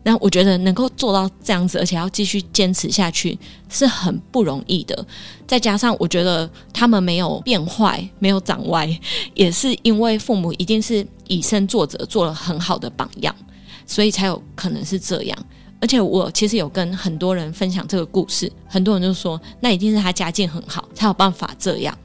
[0.03, 3.37] 那我觉得能够做到这样子，而且要继续坚持下去
[3.69, 5.05] 是很不容易的。
[5.47, 8.87] 再加上我觉得他们没有变坏，没有长歪，
[9.33, 13.35] 也是因为父母一定是以身作则，做了很好的榜样，
[13.85, 15.37] 所以才有可能是这样。
[15.81, 21.97] 而且我其实有跟很多人分享这个故事，很多人就说那一定是他家境很好，才有办法这样。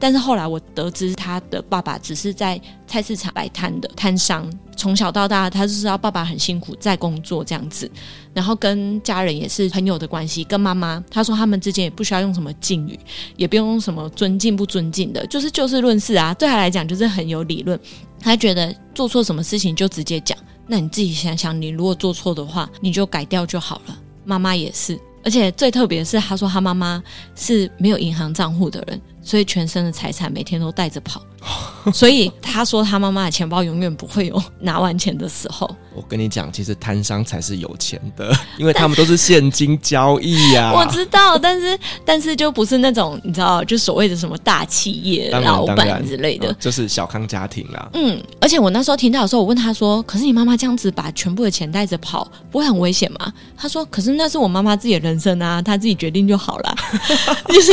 [0.00, 7.88] 但是后来我得知他的爸爸只是在菜市场摆摊的摊商，从小到大他就知道爸爸很辛苦在工作这样子，
[8.34, 12.98] 然后跟家人也是朋友的关系，跟妈妈他说他们之间也不需要用什么敬语，
[13.36, 17.78] 也不用什么尊敬不尊敬的，就是就事论事啊，对他来讲就是很有理论，
[18.18, 20.36] 他觉得做错什么事情就直接讲。
[20.70, 23.98] 那你自己想想，你如果做错的话，你就改掉就好了。
[24.24, 27.02] 妈妈也是，而且最特别是，他说他妈妈
[27.34, 29.00] 是没有银行账户的人。
[29.22, 31.22] 所以全身的财产每天都带着跑，
[31.92, 35.68] 所以他说他妈妈的钱包永远不会有拿完钱的时候。
[35.92, 40.72] 我跟你讲，其实摊商才是有钱的， 因为他们都是现金交易呀、啊。
[40.72, 47.90] 我知道，但是但是就不是那种你知道，就所谓的什么大企业老板之类的、哦，就是小康家庭啦。
[47.94, 56.76] 嗯，而且我那时候听到的时候，我问他说：“可是你妈妈这样子把全部的钱带着跑，不会很危险吗？”他说：“可是那是我妈妈自己的人生啊，她自己决定就好了。
[57.48, 57.72] ”就是。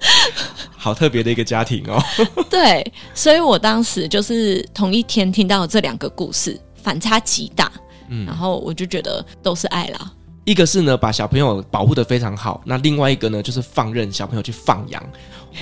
[0.76, 2.02] 好特别的一个家庭哦。
[2.48, 7.70] 对，所以我当时就是同一天听到这两个故事，反差极大。
[8.08, 10.10] 嗯，然后我就觉得都是爱啦。
[10.44, 15.02] 一个是呢，把小朋友保护得非常好，那另外一个呢，就是放任小朋友去放羊。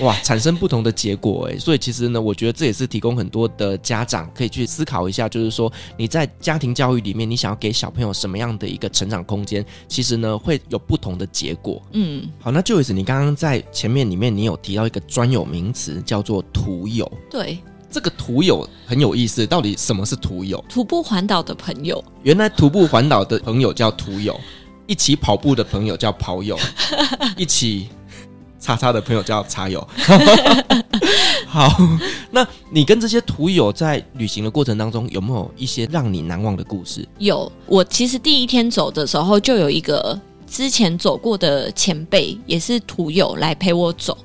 [0.01, 11.81] 哇，产生不同的结果诶，所以其实呢，我觉得这也是提供很多的家长可以去思考一下，就是说你在家庭教育里面，你想要给小朋友什么样的一个成长空间，其实呢会有不同的结果。
[11.93, 17.57] 嗯，好，那 Joyce，你刚刚在前面里面你有提到一个专有名词叫做徒友，对，
[17.91, 20.63] 这个徒友很有意思，到底什么是徒友？
[20.69, 24.39] 徒步环岛的朋友，原来徒步环岛的朋友叫徒友，
[24.85, 26.57] 一起跑步的朋友叫跑友，
[27.35, 27.89] 一起。
[28.59, 29.85] 叉叉的朋友叫叉友，
[31.47, 31.71] 好，
[32.29, 37.07] 那你跟这些徒友在旅行的过程当中，有没有一些让你难忘的故事？
[37.19, 44.17] 有，我其实第一天走的时候，就有一个之前走过的前辈，也是徒友来陪我走，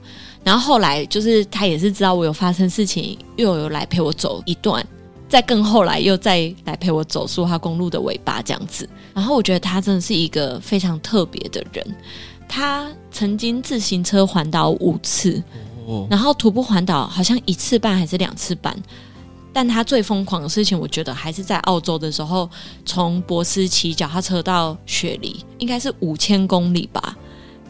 [0.42, 4.84] 然后后来就是他也是知道我有发生事情，又有来陪我走一段，
[5.28, 11.86] 再更后来又再来陪我走苏花公路的尾巴这样子，然后我觉得他真的是一个非常特别的人。
[12.56, 15.42] 他曾经自行车环岛五次，
[16.08, 18.72] 然后徒步环岛好像一次半还是两次半。
[19.52, 22.48] 但他最疯狂的事情，我觉得还是在澳洲的时候，
[22.86, 27.16] 从博斯骑脚踏车到雪梨，应该是五千公里吧，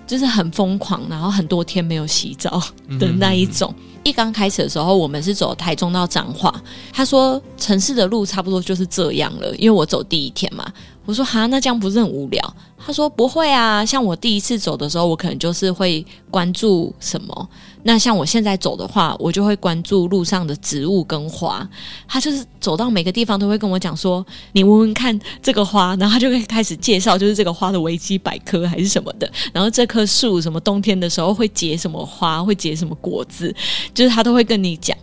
[0.07, 2.63] 就是很疯狂，然后很多天没有洗澡
[3.01, 3.75] 的那一种。
[4.03, 6.55] 一刚开始的时候，我们是走台中到彰化，
[6.93, 10.71] 他说城市的路差不多就是这样了，因为我走第一天嘛。
[11.05, 12.57] 我说哈，那这样不是很无聊？
[12.79, 17.49] 他说不会啊，像我第一次走的时候，我可能就是会关注什么。
[17.83, 21.69] 那像我现在走的话，我就会关注路上的植物跟花。
[22.09, 29.31] 他就是走到每个地方都会跟我讲说：“你闻闻看这个花。”然后他就会开始介绍，就是这个花的维基百科还是什么的。
[29.53, 33.55] 然后这棵树什么冬天的时候会结什么花，会结什么果子，
[33.93, 34.97] 就是他都会跟你讲。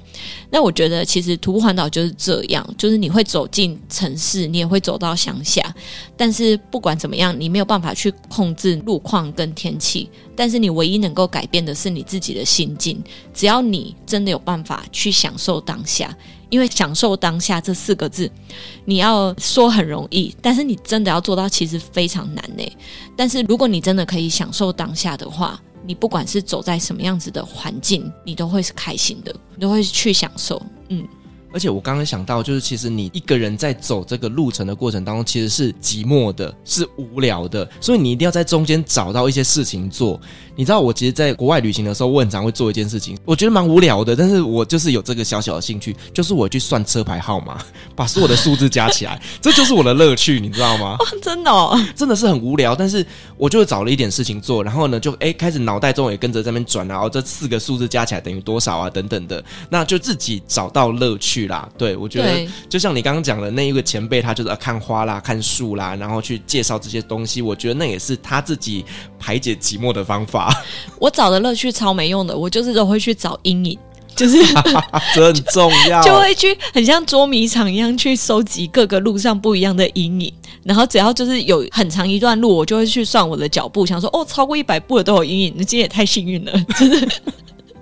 [0.49, 5.73] 那我觉得其实徒步环岛就是这样，就是你会走进城市，你也会走到乡下，
[6.17, 10.09] 但是不管怎么样，你没有办法去控制路况跟天气。
[10.35, 13.03] 但是你唯一能够改变的是你自己的心境，
[13.33, 16.15] 只要你真的有办法去享受当下，
[16.49, 18.31] 因为享受当下这四个字，
[18.85, 22.63] 你要说很容易，但是你真的要做到其实非常难呢。
[23.15, 25.61] 但是如果你真的可以享受当下的话，
[25.91, 31.05] 你不管是走在什么样子的环境，你都会是开心的，你都会去享受，嗯。
[31.53, 40.17] 而且我刚刚想到，就是其实你一个人在走这个路程的过程当中，其实是寂寞的，是无聊的，所以你一定要在中间找到一些事情做。
[40.55, 47.61] 你知道，我其实在国外旅行的时候，我很常会做一件事情，我觉得蛮无聊的，但是我就是有这个小小的兴趣，就是我去算车牌号码，
[47.95, 50.95] 把所有的数字加起来， 这就是我的乐趣，你知道吗？
[50.99, 53.05] 哦，真的哦，真的是很无聊，但是
[53.37, 61.41] 我就找了一点事情做，然后呢，就诶开始脑袋中也跟着在那边转，然后这四个数字加起来等于多少啊，等等的，那就自己找到乐趣。
[61.47, 61.67] 啦。
[61.77, 67.41] 对，我觉得就像你刚刚讲的那一个前辈，他就是要看花啦、看树啦，然后去介绍这些东西。
[67.41, 68.85] 我觉得那也是他自己
[69.19, 70.40] 排解寂寞的方法。
[70.99, 73.77] 我找的乐趣超没用的，我就是都会去找阴影。
[74.13, 74.37] 就是
[75.15, 80.31] 这很重要，就会去很像捉迷藏一样去收集各个路上不一样的阴影，
[80.63, 87.07] 然后只要就是有很长一段路，我就会去算我的脚步，想说哦，超过一百步的都有阴影，你今天也太幸运了，真的。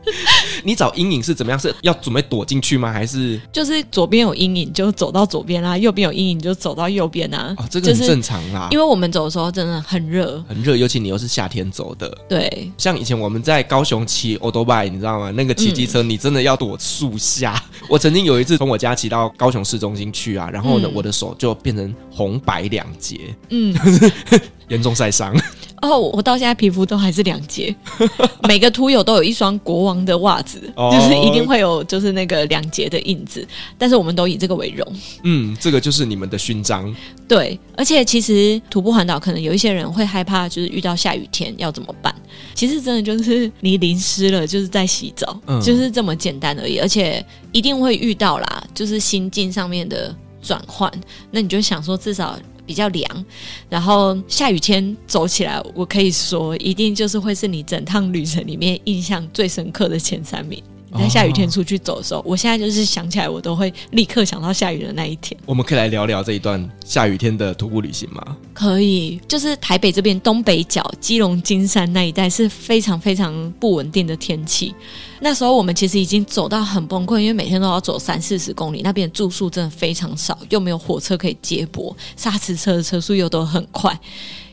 [0.63, 1.59] 你找阴影是怎么样？
[1.59, 2.91] 是要准备躲进去吗？
[2.91, 7.53] 还是就是左边有阴影就走到左边啊，右边有阴影就走到右边啊？
[7.57, 12.09] 哦，这个很正常啦，因为我们走的时候真的很热，很热，尤其你又是夏天走的。
[12.27, 15.31] 对，像以前我们在高雄骑欧多拜，你知道吗？
[15.31, 17.61] 那个骑机车，你真的要躲树下。
[17.81, 23.75] 嗯、 我曾经有一次从我家骑到高雄市中心去啊，然后呢，嗯、我的手就变成红白两截，嗯，
[24.69, 25.35] 严重晒伤。
[25.81, 27.73] 哦，我到现在皮肤都还是两节，
[28.47, 34.85] 每个图友都有一双国王的袜子，哦、就是一定会有就是那个两节的印子，但是我们都以这个为荣。
[35.23, 36.93] 嗯，这个就是你们的勋章。
[37.27, 42.13] 对，而且其实徒步环岛可能有一些人会害怕，就是遇到下雨天要怎么办？
[42.53, 46.79] 其实真的就是你淋湿了，就是在洗澡，嗯、就是这么简单而已。
[46.79, 50.91] 而且一定会遇到啦，就是心境上面的转换。
[51.31, 52.37] 那你就想说，至少。
[52.69, 53.25] 比较凉，
[53.67, 60.61] 然后下雨天走起来，我可以说一定就是会是你整趟旅程里面印象最深刻的前三名。
[60.95, 65.39] 在下雨天出去走的时候，哦、我现在就是想起来，我都会立刻想到下雨的那一天。
[65.47, 68.37] 我们可以来聊聊这一段下雨天的徒步旅行吗？
[68.53, 74.75] 可以，就是台北这边东北角、基隆金山那一带是非常非常不稳定的天气。
[75.21, 83.99] 那时候我们其实已经走到很崩溃，因为每天都要走三四十公里，那边住宿真的非常少，又没有火车可以接驳，沙石车的车速又都很快，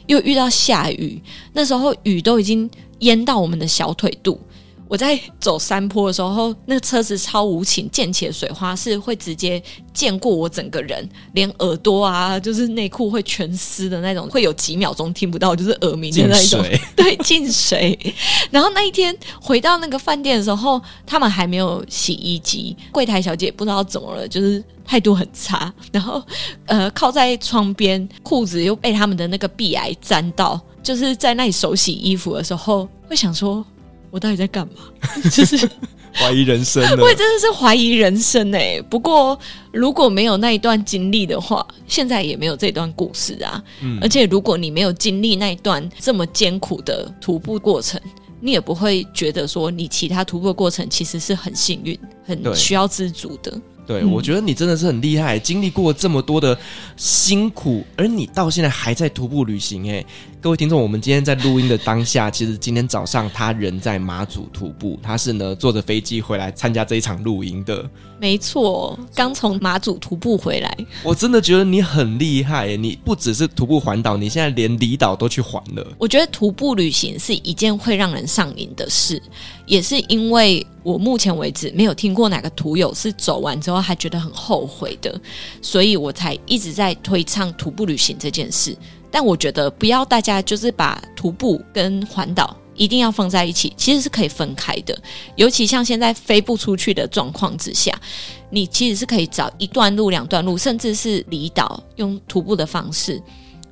[0.06, 2.68] 又遇到下雨，那时候雨都已经
[3.00, 4.40] 淹到我们的小腿肚。
[4.88, 9.60] 我在走山坡的时候，那个车子超无情，溅起的水花是会直接
[9.92, 16.62] 溅过我整个人，连耳朵啊，就是内裤会全湿的那种，会有几秒钟听不到，就是耳鸣的那种。
[16.62, 16.80] 进水。
[16.94, 18.14] 对，进水。
[18.50, 25.72] 然后那一天回到那个饭店的时候，他们还没有洗衣机，柜台小姐不知道怎么了，就是态度很差。
[25.90, 26.22] 然后
[26.66, 33.64] 呃，靠在窗边，裤子又被他们的那个壁癌沾到，就是在那里手洗衣服的时候，会想说。
[34.16, 34.74] 我到底在干嘛？
[35.30, 35.68] 就是
[36.16, 38.82] 怀疑人生，我真的是怀疑人生哎、欸。
[38.88, 39.38] 不过
[39.72, 43.62] 如果没有那一段经历的话，现在也没有这段故事啊。
[43.82, 48.00] 嗯，而且如果你没有经历那一段这么艰苦的徒步过程，
[48.40, 53.52] 你也不会觉得说你其他徒步过程其实是很幸运、很需要知足的。
[53.86, 56.58] 对，我觉得你真的是很厉害，经历过这么多的
[56.96, 59.88] 辛苦，而你到现在还在徒步旅行。
[59.92, 60.04] 哎，
[60.46, 67.84] 各位听众，我们今天在录音的当下，其实今天早上他人在马祖徒步，他是呢坐着飞机回来参加这一场露营的。
[68.20, 70.78] 没错，刚从马祖徒步回来。
[71.02, 75.84] 我真的觉得你很厉害，你不只是徒步环岛，你现在连离岛都去环了。
[75.98, 79.20] 我觉得徒步旅行是一件会让人上瘾的事。
[79.66, 85.20] 也是因为我目前为止没有听过哪个徒友是走完之后还觉得很后悔的，
[85.60, 88.76] 所以我才一直在推倡徒步旅行这件事。
[89.10, 94.96] 但我觉得不要大家就是把徒步跟环岛一定要放在一起，其实是可以分开的。
[95.36, 97.98] 尤其像现在飞不出去的状况之下，
[98.50, 103.22] 你其实是可以找一段路、两段路，甚至是离岛用徒步的方式，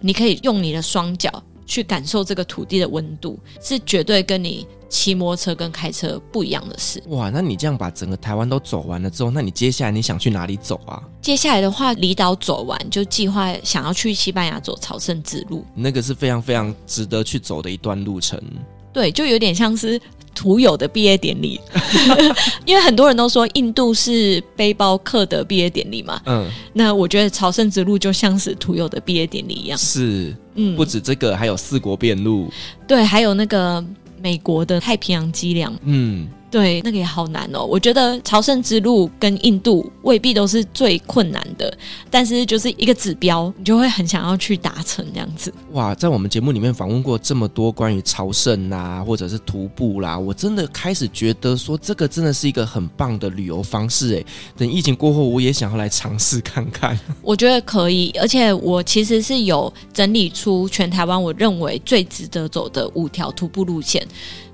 [0.01, 4.67] 你可以用你的双脚去感受这个土地的温度，是绝对跟你。
[4.95, 7.03] 骑摩托车跟开车不一样的事。
[7.09, 11.03] 哇，那你这样把整个台湾都走完了之后，那你接下来你想去哪里走啊？
[11.21, 18.41] 接下来的话，离岛走完就计划想要去西班牙走朝圣之路，那个是非常非常值得去走的一段路程。
[18.93, 20.01] 对，就有点像是
[20.33, 21.61] 徒友的毕业典礼，
[22.65, 26.23] 因为很多人都说印度是背包客的毕业典礼嘛。
[26.27, 29.77] 嗯，那我觉得朝圣之路就像是徒友的毕业典礼一样。
[29.77, 32.49] 是，嗯，不止这个，还有四国遍路。
[32.87, 33.85] 对，还有那个。
[34.25, 37.65] 美国的太平洋脊梁，嗯，对，那个也好难哦。
[37.65, 41.77] 我觉得朝圣之路跟印度未必都是最困难的，
[42.09, 45.53] 但是就是一个指标，你就会很想要去达成这样子。
[45.73, 54.27] 哇，在我们节目里面访问过这么多关于朝圣啦，或者是徒步啦，我真的开始觉得说这个真的是一个很棒的旅游方式诶。
[54.57, 56.97] 等疫情过后，我也想要来尝试看看。
[57.21, 64.07] 我觉得可以，而且我其实是有整理出全台湾我认为最值得走的五条徒步路线。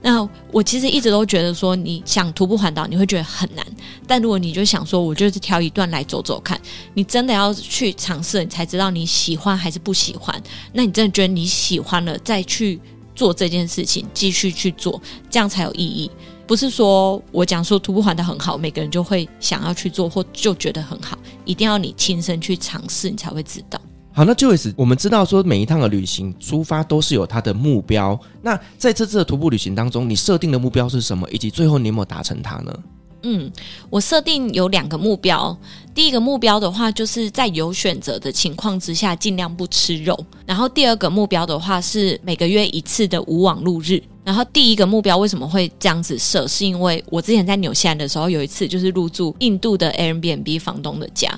[0.03, 3.66] 那我其实一直都觉得说，你你想徒步环岛，你会觉得很难。
[4.07, 6.61] 但如果你就想说，我就是挑一段来走走看，
[6.95, 10.41] 你真的要去尝试，你才知道你喜欢还是不喜欢。
[10.72, 12.80] 那你真的觉得你喜欢了，再去
[13.16, 16.09] 做这件事情，继续去做，这样才有意义。
[16.47, 23.80] 不是说我讲说徒步环岛很好，每个人就会想要去做或就觉得很好，一定要你亲身去尝试，你才会知道。
[24.12, 28.18] 好，那 Joyce，我们知道说每一趟的旅行出发都是有它的目标。
[28.42, 31.28] 那在这次的徒步旅行当中，你设定的目标是什么？
[31.30, 32.76] 以及最后你有没有达成它呢？
[33.22, 33.50] 嗯，
[33.88, 35.56] 我设定有两个目标。
[35.94, 40.18] 第一个目标的话，就是在有选择的情况之下，尽量不吃肉。
[40.44, 44.02] 然后第二个目标的话，是每个月一次的无网路日。
[44.24, 46.48] 然后第一个目标为什么会这样子设？
[46.48, 51.28] 是因为我之前在纽西兰的时候，有一次就是入住印度的 Airbnb 房东的家。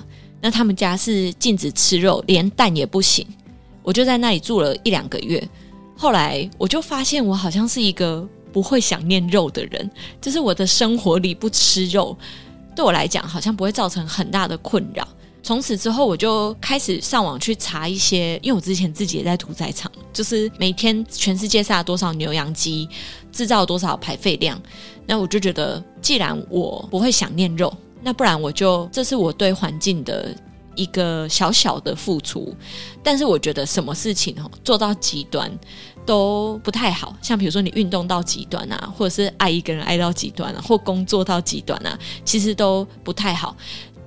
[0.43, 3.25] 那他们家是禁止吃肉，连蛋也不行。
[3.83, 5.43] 我就在那里住了一两个月，
[5.97, 9.91] 后来我就发现我好像是一个不会想念肉的人，
[10.21, 12.17] 就是我的生活里不吃肉，
[12.75, 15.07] 对我来讲好像不会造成很大的困扰。
[15.45, 22.89] 从此之后，我就开始上网去查一些，因为我之前自己也在屠宰场，就是每天全世界杀了多少牛羊鸡，
[23.33, 24.61] 制造多少排废量。
[25.07, 27.73] 那我就觉得，既然我不会想念肉。
[28.03, 30.35] 那不然我就，这是我对环境的
[30.75, 32.55] 一个小小的付出，
[33.03, 35.51] 但是我觉得什么事情哦做到极端
[36.05, 43.57] 都不太好，像比如说你运动到极端啊，或者是爱一个人爱到极端啊，或工作到极端啊，其实都不太好。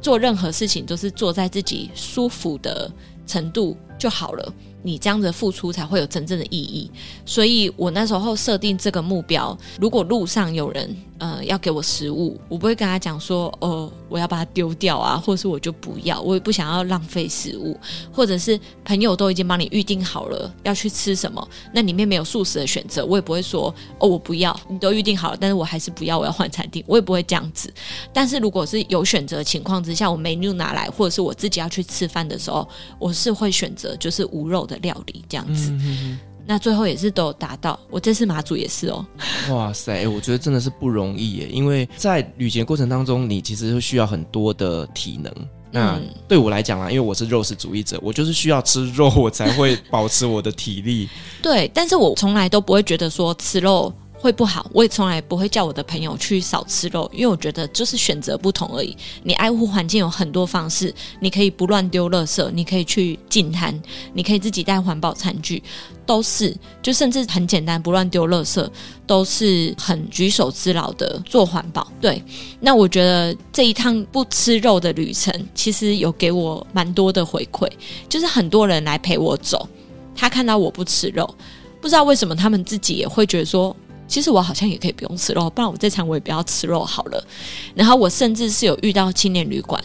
[0.02, 2.92] 做任何事情都是做在自己舒服的
[3.26, 4.54] 程度就好了。
[4.86, 6.92] 你这样子付出才会有真正的意义，
[7.26, 9.58] 所以我那时候设定这个目标。
[9.82, 17.76] 如果路上有人呃要给我食物，我不会跟他讲说哦，我要把它丢掉啊，或者是我就不要，我也不想要浪费食物，
[18.14, 27.74] 或者是朋友都已经帮你预定好了要去吃什么，那里面没有素食的选择，我也不会说哦，我不要，你都预定好了，但是我还是不要，我要换餐厅，我也不会这样子。
[28.14, 32.68] 但是如果是有选择情况之下，我 menu 拿来，或者是我自己要去吃饭的时候，
[33.00, 34.75] 我是会选择就是无肉的。
[34.78, 37.80] 料理这样子，嗯、哼哼，那最后也是都有达到。
[37.90, 39.06] 我这次马祖也是哦。
[39.50, 45.34] 哇塞，我觉得真的是不容易耶，因为在旅行过程当中，你其实会需要很多的体能。
[45.72, 51.10] 那对我来讲啦，因为我是肉食主义者，我就是需要吃肉，我才会保持我的体力。
[51.42, 53.94] 对，但是我从来都不会觉得说吃肉。
[54.26, 58.98] 会不好，我也从来不会叫我的朋友去少吃肉，因为我觉得就是选择不同而已。
[59.22, 63.80] 你爱护环境有很多方式，你可以不乱丢垃圾，你可以去进摊，
[64.14, 65.62] 你可以自己带环保餐具，
[66.08, 68.68] 都是就甚至很简单，不乱丢垃圾
[69.06, 71.88] 都是很举手之劳的做环保。
[72.02, 72.20] 对，
[72.60, 77.70] 那我觉得这一趟不吃肉的旅程，其实有给我蛮多的回馈，
[78.10, 79.70] 就是很多人来陪我走，
[80.16, 81.32] 他看到我不吃肉，
[81.80, 83.76] 不知道为什么他们自己也会觉得说。
[84.08, 87.24] 其实我好像也可以不用吃肉，不然我这场我也不要吃肉好了。
[87.74, 89.84] 然后我甚至是有遇到青年旅馆，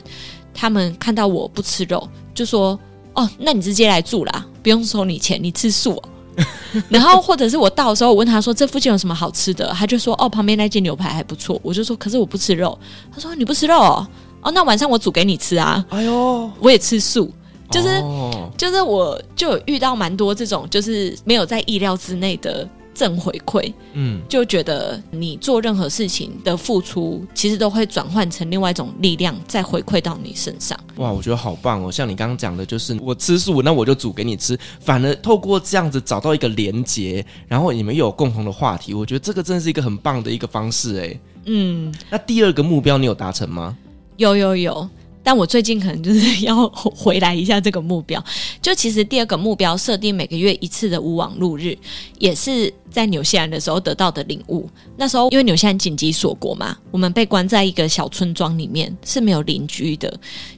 [0.52, 2.78] 他们看到我不吃肉，就说
[3.14, 6.02] ：“哦，那你直接来住啦，不用收你钱，你吃素哦。
[6.88, 12.78] ”然后或者是我到的时候，我问他说：“这附近有什么好吃的？”他就说：“哦，旁边那间牛排还不错。”我就说：“可是我不吃肉。”
[13.12, 14.06] 他说：“你不吃肉哦？
[14.42, 17.32] 哦，那晚上我煮给你吃啊。”哎呦，我也吃素，
[17.70, 22.68] 就是、哦、就是我就有遇到蛮多这种，就是没有在意料之内的。
[22.94, 30.78] 正回馈，嗯，就觉得你做任何事情的付出，其实都会转换成另外一种力量，再回馈到你身上。
[30.96, 31.90] 哇，我觉得好棒哦！
[31.90, 41.20] 像你刚刚讲的，就是我吃素，那我就煮给你吃，反而透过这样子找到一个连结，然后你们又有共同的话题，我觉得这个真的是一个很棒的一个方式，诶。
[41.46, 43.76] 嗯，那第二个目标你有达成吗？
[44.16, 44.88] 有有有。
[45.22, 48.22] 但我最近可能就是要回来一下这个目标。
[48.62, 51.76] 就其实第二个目标设定每个月一次的无网路日，
[52.18, 54.68] 也是在纽西兰的时候得到的领悟。
[54.96, 60.12] 那时候因为纽西兰紧急锁国嘛，我们被关在一个小村庄里面，是没有邻居的，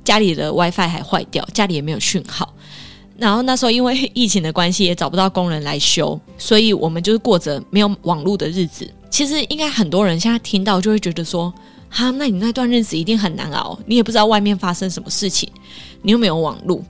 [0.04, 2.54] 家里的 WiFi 还坏掉，家里也没有讯号。
[3.18, 8.88] 然后那时候因为 疫情的关系，也找不到工人来修，所以我们就是过着没有网路的日子。
[9.10, 11.52] 其实应该很多人现在听到就会觉得说。
[11.94, 15.46] 哈，那你那段日子一定很难熬，你也不知道外面发生什么事情，
[16.00, 16.82] 你又没有网络。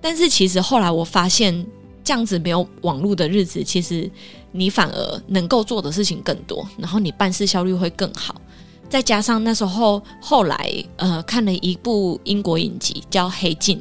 [0.00, 1.66] 但是其实后来我发现，
[2.02, 4.10] 这样子没有网络的日子，其实
[4.50, 8.40] 你反而能够做的事情更多，然后你办事效率会更好。
[8.88, 13.78] 再加上那时候后来呃看了一部英国影集叫《黑镜》，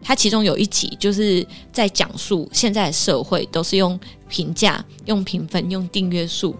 [0.00, 4.00] 它其中有一集就是在讲述现在的社会都是用
[4.30, 6.56] 评价、用评分、用订阅数。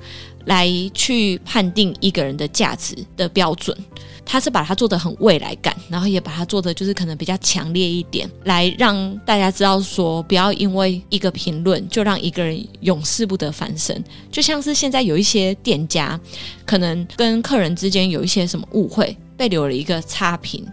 [0.46, 3.76] 来去判定一个人的价值的标准，
[4.24, 14.02] 他是把它做得很未来感，然后也把它做的就是可能比较强烈一点，来让大家知道说，不要因为一个评论就让一个人永世不得翻身。
[14.30, 16.18] 就像是现在有一些店家，
[16.64, 20.66] 可能跟客人之间有一些什么误会，被留了一个差评，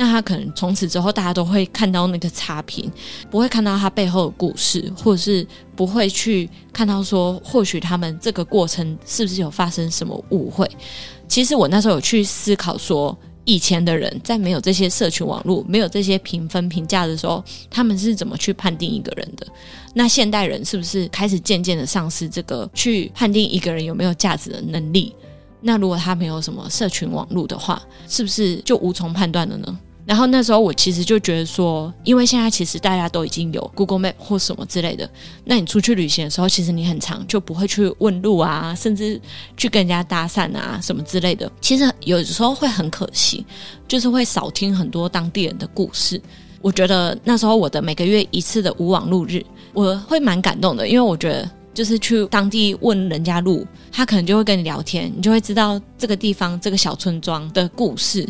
[0.00, 2.88] 那他可能从此之后，大家都会看到那个差评，
[3.28, 5.44] 不会看到他背后的故事，或者是
[5.74, 10.70] 不会去看到说，或许他们这个过程是不是有发生什么误会。
[11.26, 19.44] 其实我那时候有去思考说，以前的人在没有这些社群网络、没有这些评分评价的时候，他们是怎么去判定一个人的？
[19.94, 25.12] 那现代人是不是开始渐渐的丧失这个去判定一个人有没有价值的能力？
[25.60, 29.76] 那如果他没有什么社群网络的话，是不是就无从判断了呢？
[30.08, 35.06] 然后那时候我其实就觉得说，因为现在其实大家都已经有 Google Map 或什么之类的，
[35.44, 39.20] 那你出去旅行的时候，其实你很长就不会去问路啊，甚至
[39.54, 41.52] 去跟人家搭讪啊什么之类的。
[41.60, 43.44] 其实有时候会很可惜，
[43.86, 46.18] 就是会少听很多当地人的故事。
[46.62, 49.44] 我觉得那时候我的每个月一次的无网路日，
[49.74, 58.26] 我会蛮感动的，因为我觉得就是去当地问人家路，他可能就会跟你聊天，你就会知道这个地方这个小村庄的故事。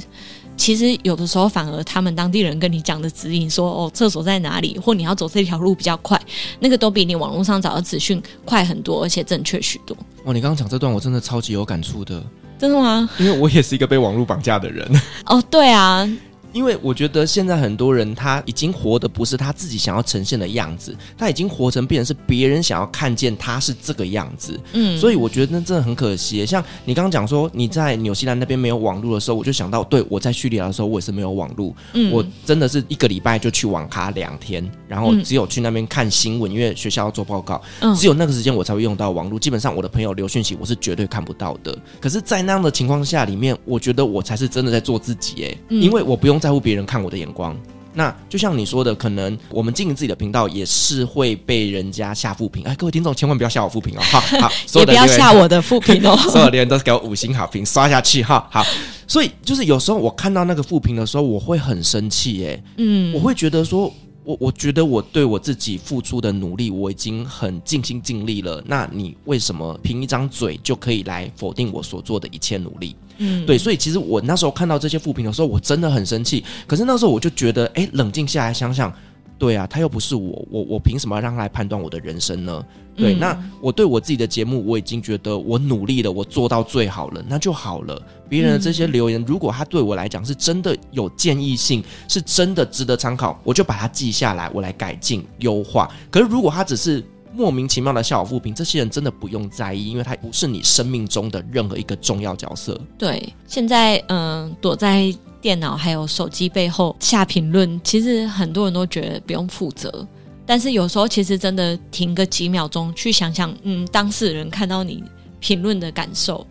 [0.59, 6.21] 其实有的时候，反而他们当地人跟你讲的指引说，哦，厕所在哪里，或你要走这条路比较快，
[6.59, 9.97] 那个都比你网络上找的资讯快很多，而且正确许多。
[10.25, 12.23] 哦，你刚刚讲这段，我真的超级有感触的。
[12.59, 13.09] 真的吗？
[13.19, 14.87] 因为我也是一个被网络绑架的人。
[15.27, 16.07] 哦，对啊。
[16.53, 24.59] 因为我觉得现在很多人他已经活的不是他自己想要呈现的样子，他已经活成变成是别人想要看见他是这个样子。
[24.73, 26.45] 嗯，所以我觉得那真的很可惜。
[26.47, 31.75] 像你刚刚讲说你在纽西兰那边没有网络的时候，我就想到，对，我在叙利亚的时候我也是没有网络。
[31.93, 37.61] 嗯，我真的是一个礼拜就去网咖两天，然后只有去那边看新闻，因为学校要做报告，
[37.97, 39.39] 只有那个时间我才会用到网络。
[39.39, 41.77] 基本上我的朋友留讯息我是绝对看不到的。
[42.01, 47.57] 可是，在那样的情况下里面，我觉得我才是真的在做自己哎，因为我不用在乎别人看我的眼光，
[47.95, 52.63] 那就像你说的，可能我们经营自己的频道也是会被人家下负评。
[52.65, 54.01] 哎，各位听众千万不要下我负评哦！
[54.03, 56.17] 好好， 也不要下我的负评哦。
[56.31, 58.47] 所有的人都是给我五星好评，刷下去哈。
[58.51, 58.65] 好，
[59.07, 62.63] 所以就是有时候我看到那个负评的时候，我会很生气耶。
[62.77, 63.93] 嗯，我会觉得说。
[64.25, 68.63] 我我觉得我对我自己付出的努力，我已经很尽心尽力了。
[68.67, 72.95] 那你为什么凭一张嘴就可以来否定我所做的一切努力？
[73.19, 76.43] 嗯，对，所以其实我那时候看到这些负评的时候，我真的很生气。
[76.67, 78.93] 可是那时候我就觉得，哎，冷静下来想想。
[79.41, 82.61] 对啊，他又不是我，我我凭什么让他来判断我的人生呢？
[82.97, 88.03] 对，嗯、那我对我自己的节目，我已经觉得我努力了，我做到最好了，那就好了。
[88.29, 95.89] 别人的这些留言，嗯、如果他对我来讲是真的有建议性，是真的值得参考，我就把它记下来，我来改进优化。
[96.11, 97.01] 可是如果他只是
[97.33, 102.81] 莫名其妙的笑好负评，这些人真的不用在意，因为他不是你生命中的任何一个重要角色。
[102.99, 105.15] 对，现在嗯、躲在。
[105.41, 110.05] 电脑还有手机背后下评论，其实很多人都觉得不用负责，
[110.45, 115.01] 但是有时候其实真的停个几秒钟去想想，嗯，当事人看到你
[115.39, 116.45] 评论的感受。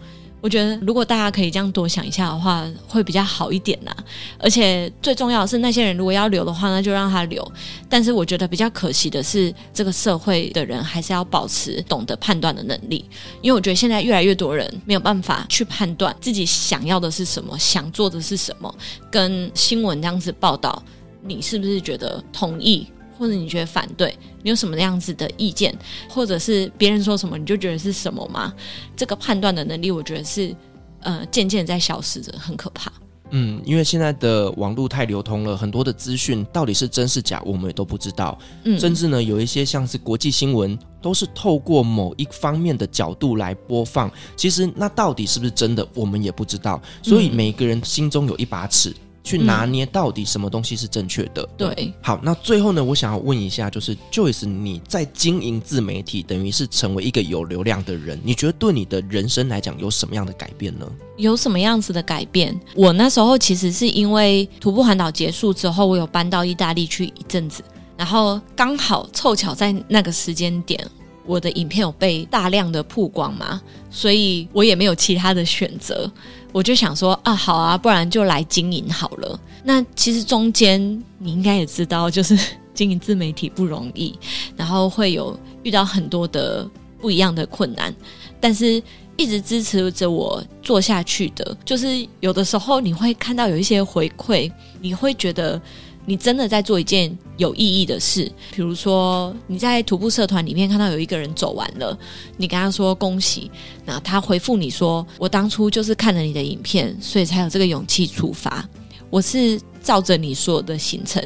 [0.47, 3.93] 我觉得，如果大家可以这样多想一下的话，会比较好一点呐。
[4.39, 7.45] 而且最重要的是，那些人如果要留的话，那就让他留。
[7.89, 13.03] 但是我觉得比较可惜的是，这个社会的人还是要保持懂得判断的能力，
[13.41, 18.73] 因为我觉得现在越来越多人没有办法去判断自己想要的是什么，想做的是什么，
[19.11, 20.81] 跟新闻这样子报道，
[21.21, 22.87] 你是不是觉得同意？
[23.17, 25.77] 或者你觉得反对，你有什么样子的意见，
[26.09, 28.53] 或者是别人说什么你就觉得是什么吗？
[28.95, 30.55] 这个判断的能力，我觉得是
[31.01, 32.91] 呃渐渐在消失着，很可怕。
[33.31, 38.37] 嗯，因为现在的网络太流通了，很多的资讯到底是真是假，我们也都不知道。
[38.63, 46.81] 嗯，甚至呢，有一些像是国际新闻，都是透过某一方面的角度来播放，其实那到底是不是真的，我们也不知道。
[47.03, 48.95] 所以每个人心中有一把尺。
[49.27, 51.41] 去拿捏到底什么东西是正确的。
[51.41, 51.49] 嗯。
[51.57, 60.89] 对，好，那最后呢，我想要问一下，就是 Joyce，你在经营自媒体，等于是成为一个有流量的人，你觉得对你的人生来讲有什么样的改变呢？
[61.17, 62.57] 有什么样子的改变？
[62.75, 67.61] 我那时候其实是因为徒步环岛结束之后，我有搬到意大利去一阵子，
[67.97, 70.81] 然后刚好凑巧在那个时间点。
[71.25, 73.61] 我的影片有被大量的曝光嘛，
[73.91, 76.09] 所以我也没有其他的选择，
[76.51, 79.39] 我就想说啊，好啊，不然就来经营好了。
[79.63, 80.81] 那其实中间
[81.17, 82.37] 你应该也知道，就是
[82.73, 84.17] 经营自媒体不容易，
[84.55, 86.69] 然后会有遇到很多的
[86.99, 87.93] 不一样的困难，
[88.39, 88.81] 但是
[89.17, 95.61] 一直支持着我做下去的，就是有的时候你会看到有一些回馈，你会觉得。
[96.09, 101.99] 你真的在做一件有意义的事，比如说你在徒步社团里面看到有一个人走完了，
[102.37, 103.51] 你跟他说恭喜，
[103.83, 108.65] 那他回复你说，我当初就是看了你的影片，所以才有这个勇气出发。
[109.09, 111.21] 我是照着你所有的行程，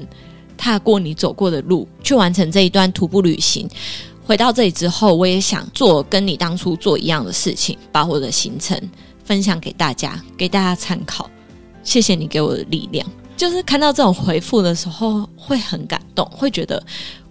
[0.57, 3.69] 踏过你走过的路，去完成这一段徒步旅行。
[4.25, 8.81] 回到这里之后，我也想做跟你当初做一样的事情，把我的行程
[9.23, 11.29] 分享给大家，给大家参考。
[11.83, 13.07] 谢谢你给我的力量。
[13.35, 16.83] 就是看到这种回复的时候，会很感动，会觉得。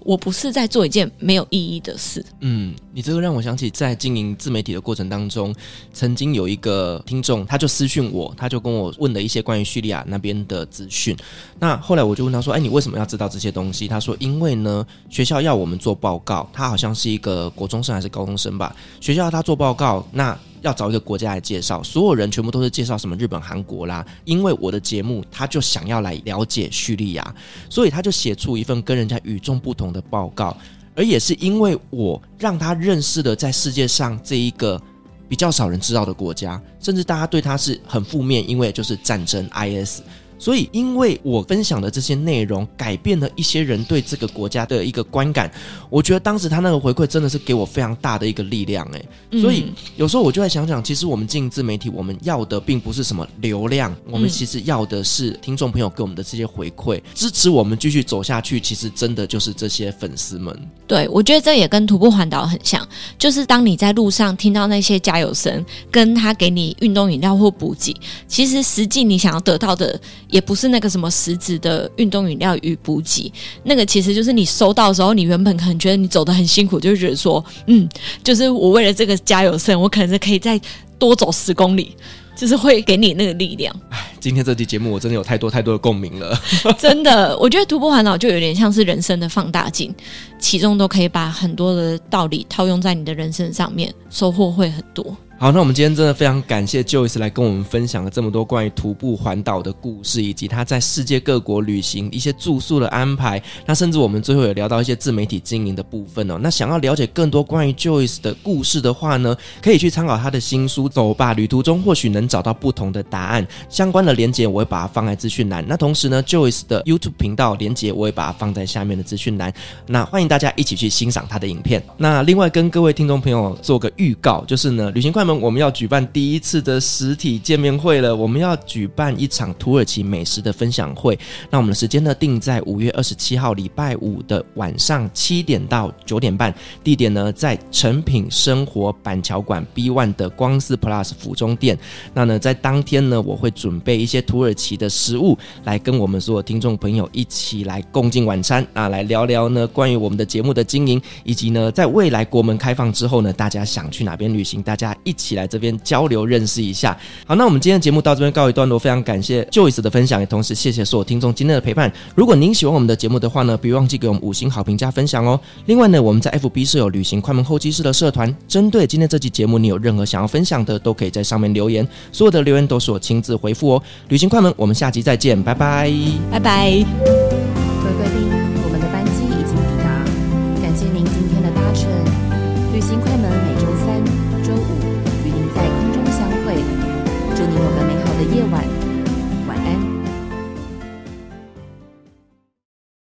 [0.02, 2.24] 我不是在做一件没有意义的事。
[2.40, 5.54] 嗯，你这个让我想起在经营自媒体的过程当中，
[5.92, 11.14] 曾经有一个听众，他就私讯我，他就跟我问了一些关于叙利亚那边的资讯。
[11.58, 18.74] 那后来我就问他说：“哎，你为什么要知道这些东西？”他说：“因为呢，学校要我们做报告，他好像是一个国中生还是高中生吧？
[19.02, 24.04] 学校他做报告，那。”要找一个国家来介绍，所有人全部都是介绍什么日本、韩国啦。
[24.24, 27.34] 因为我的节目，他就想要来了解叙利亚，
[27.68, 30.56] 所以他就写出一份跟人家与众不同的报告。
[30.94, 34.80] 而也是因为我让他认识了在世界上这一个
[35.28, 40.02] 比较少人知道的国家，甚至大家对他是很负面，因为就是战争 IS。
[40.40, 45.52] 所以，因为我分享的这些内容，改变了一些人对这个国家的一个观感。
[45.90, 49.38] 我觉得当时他那个回馈真的是给我非常大的一个力量，诶。
[49.38, 49.66] 所以
[49.96, 58.58] 有时候我就在想想，其实我们经营自媒体，我们要的并不是什么流量，我们其实要的是听众朋友给我们的这些回馈，支持我们继续走下去。
[58.58, 60.58] 其实真的就是这些粉丝们。
[60.86, 62.88] 对，我觉得这也跟徒步环岛很像，
[63.18, 67.94] 就是当你在路上听到那些加油声，跟他给你运动饮料或补给，
[68.26, 70.00] 其实实际你想要得到的。
[70.30, 73.32] 也不是那个什么实质的运动饮料与补给，
[73.64, 77.88] 那个其实就是你收到的时候，你原本可能觉得你走的很辛苦，就觉得说，嗯，
[78.22, 80.60] 就是我为了这个加油声，我可能是可以再
[80.98, 81.94] 多走十公里，
[82.36, 83.74] 就是会给你那个力量。
[83.90, 86.38] 唉， 今天这期节目我真的有太多太多的共鸣了，
[86.78, 89.94] 真的，我觉得徒步环岛就有点像是人生的放大镜，
[90.38, 95.16] 其中都可以把很多的道理套用在你的人生上面，收获会很多。
[95.40, 103.42] 好，那我们今天真的非常感谢 Joyce 来跟我们分享了这么多关于徒步环岛的故事，以及他在世界各国旅行一些住宿的安排。
[103.64, 106.36] 那甚至我们最后有聊到一些自媒体经营的部分哦。
[106.42, 113.42] 那想要了解更多关于 Joyce 的故事的话呢，可以去参考他的新书《走吧，旅途中或许能找到不同的答案》。
[113.70, 115.64] 相关的连接我会把它放在资讯栏。
[115.66, 119.50] 那同时呢，Joyce 的 YouTube 频道连接我会把它放在下面的资讯栏。
[119.86, 121.82] 那欢迎大家一起去欣赏他的影片。
[121.96, 125.29] 那另外跟各位听众朋友做个预告，就是呢，旅行快。
[125.38, 128.14] 我们要举办第一次的实体见面会了。
[128.14, 131.18] 我们要举办一场土耳其美食的分享会。
[131.50, 136.54] 那我们的时间呢，定在五月二十七号礼拜五的晚上七点到九点半。
[136.82, 141.78] 地点呢，在诚品生活板桥馆 B One 的光四 Plus 府中店。
[142.14, 156.96] 那呢，在当天呢，我会准备一些土耳其的食物，来跟我们所有听众朋友一起来共进晚餐啊，来聊聊呢关于我们的节目的经营，以及呢在未来国门开放之后呢，大家想去哪边旅行，大家一起来这边交流认识一下。
[157.26, 161.92] 好，那我们今天的节目到这边告一段落，非常感谢 Joyce 的分享，也同时谢谢所有听众今天的陪伴。
[162.14, 165.38] 如果您喜欢我们的节目的话呢，别忘记给我们五星好评加分享哦。
[165.66, 173.82] 另外呢，我们在 FB 设有旅行快门候机室的社团，针对今天这期节目，你有任何想要分享的，都可以在上面留言，所有的留言都是我亲自回复哦。
[174.08, 175.92] 旅行快门，我们下期再见，拜拜，
[176.30, 177.69] 拜拜。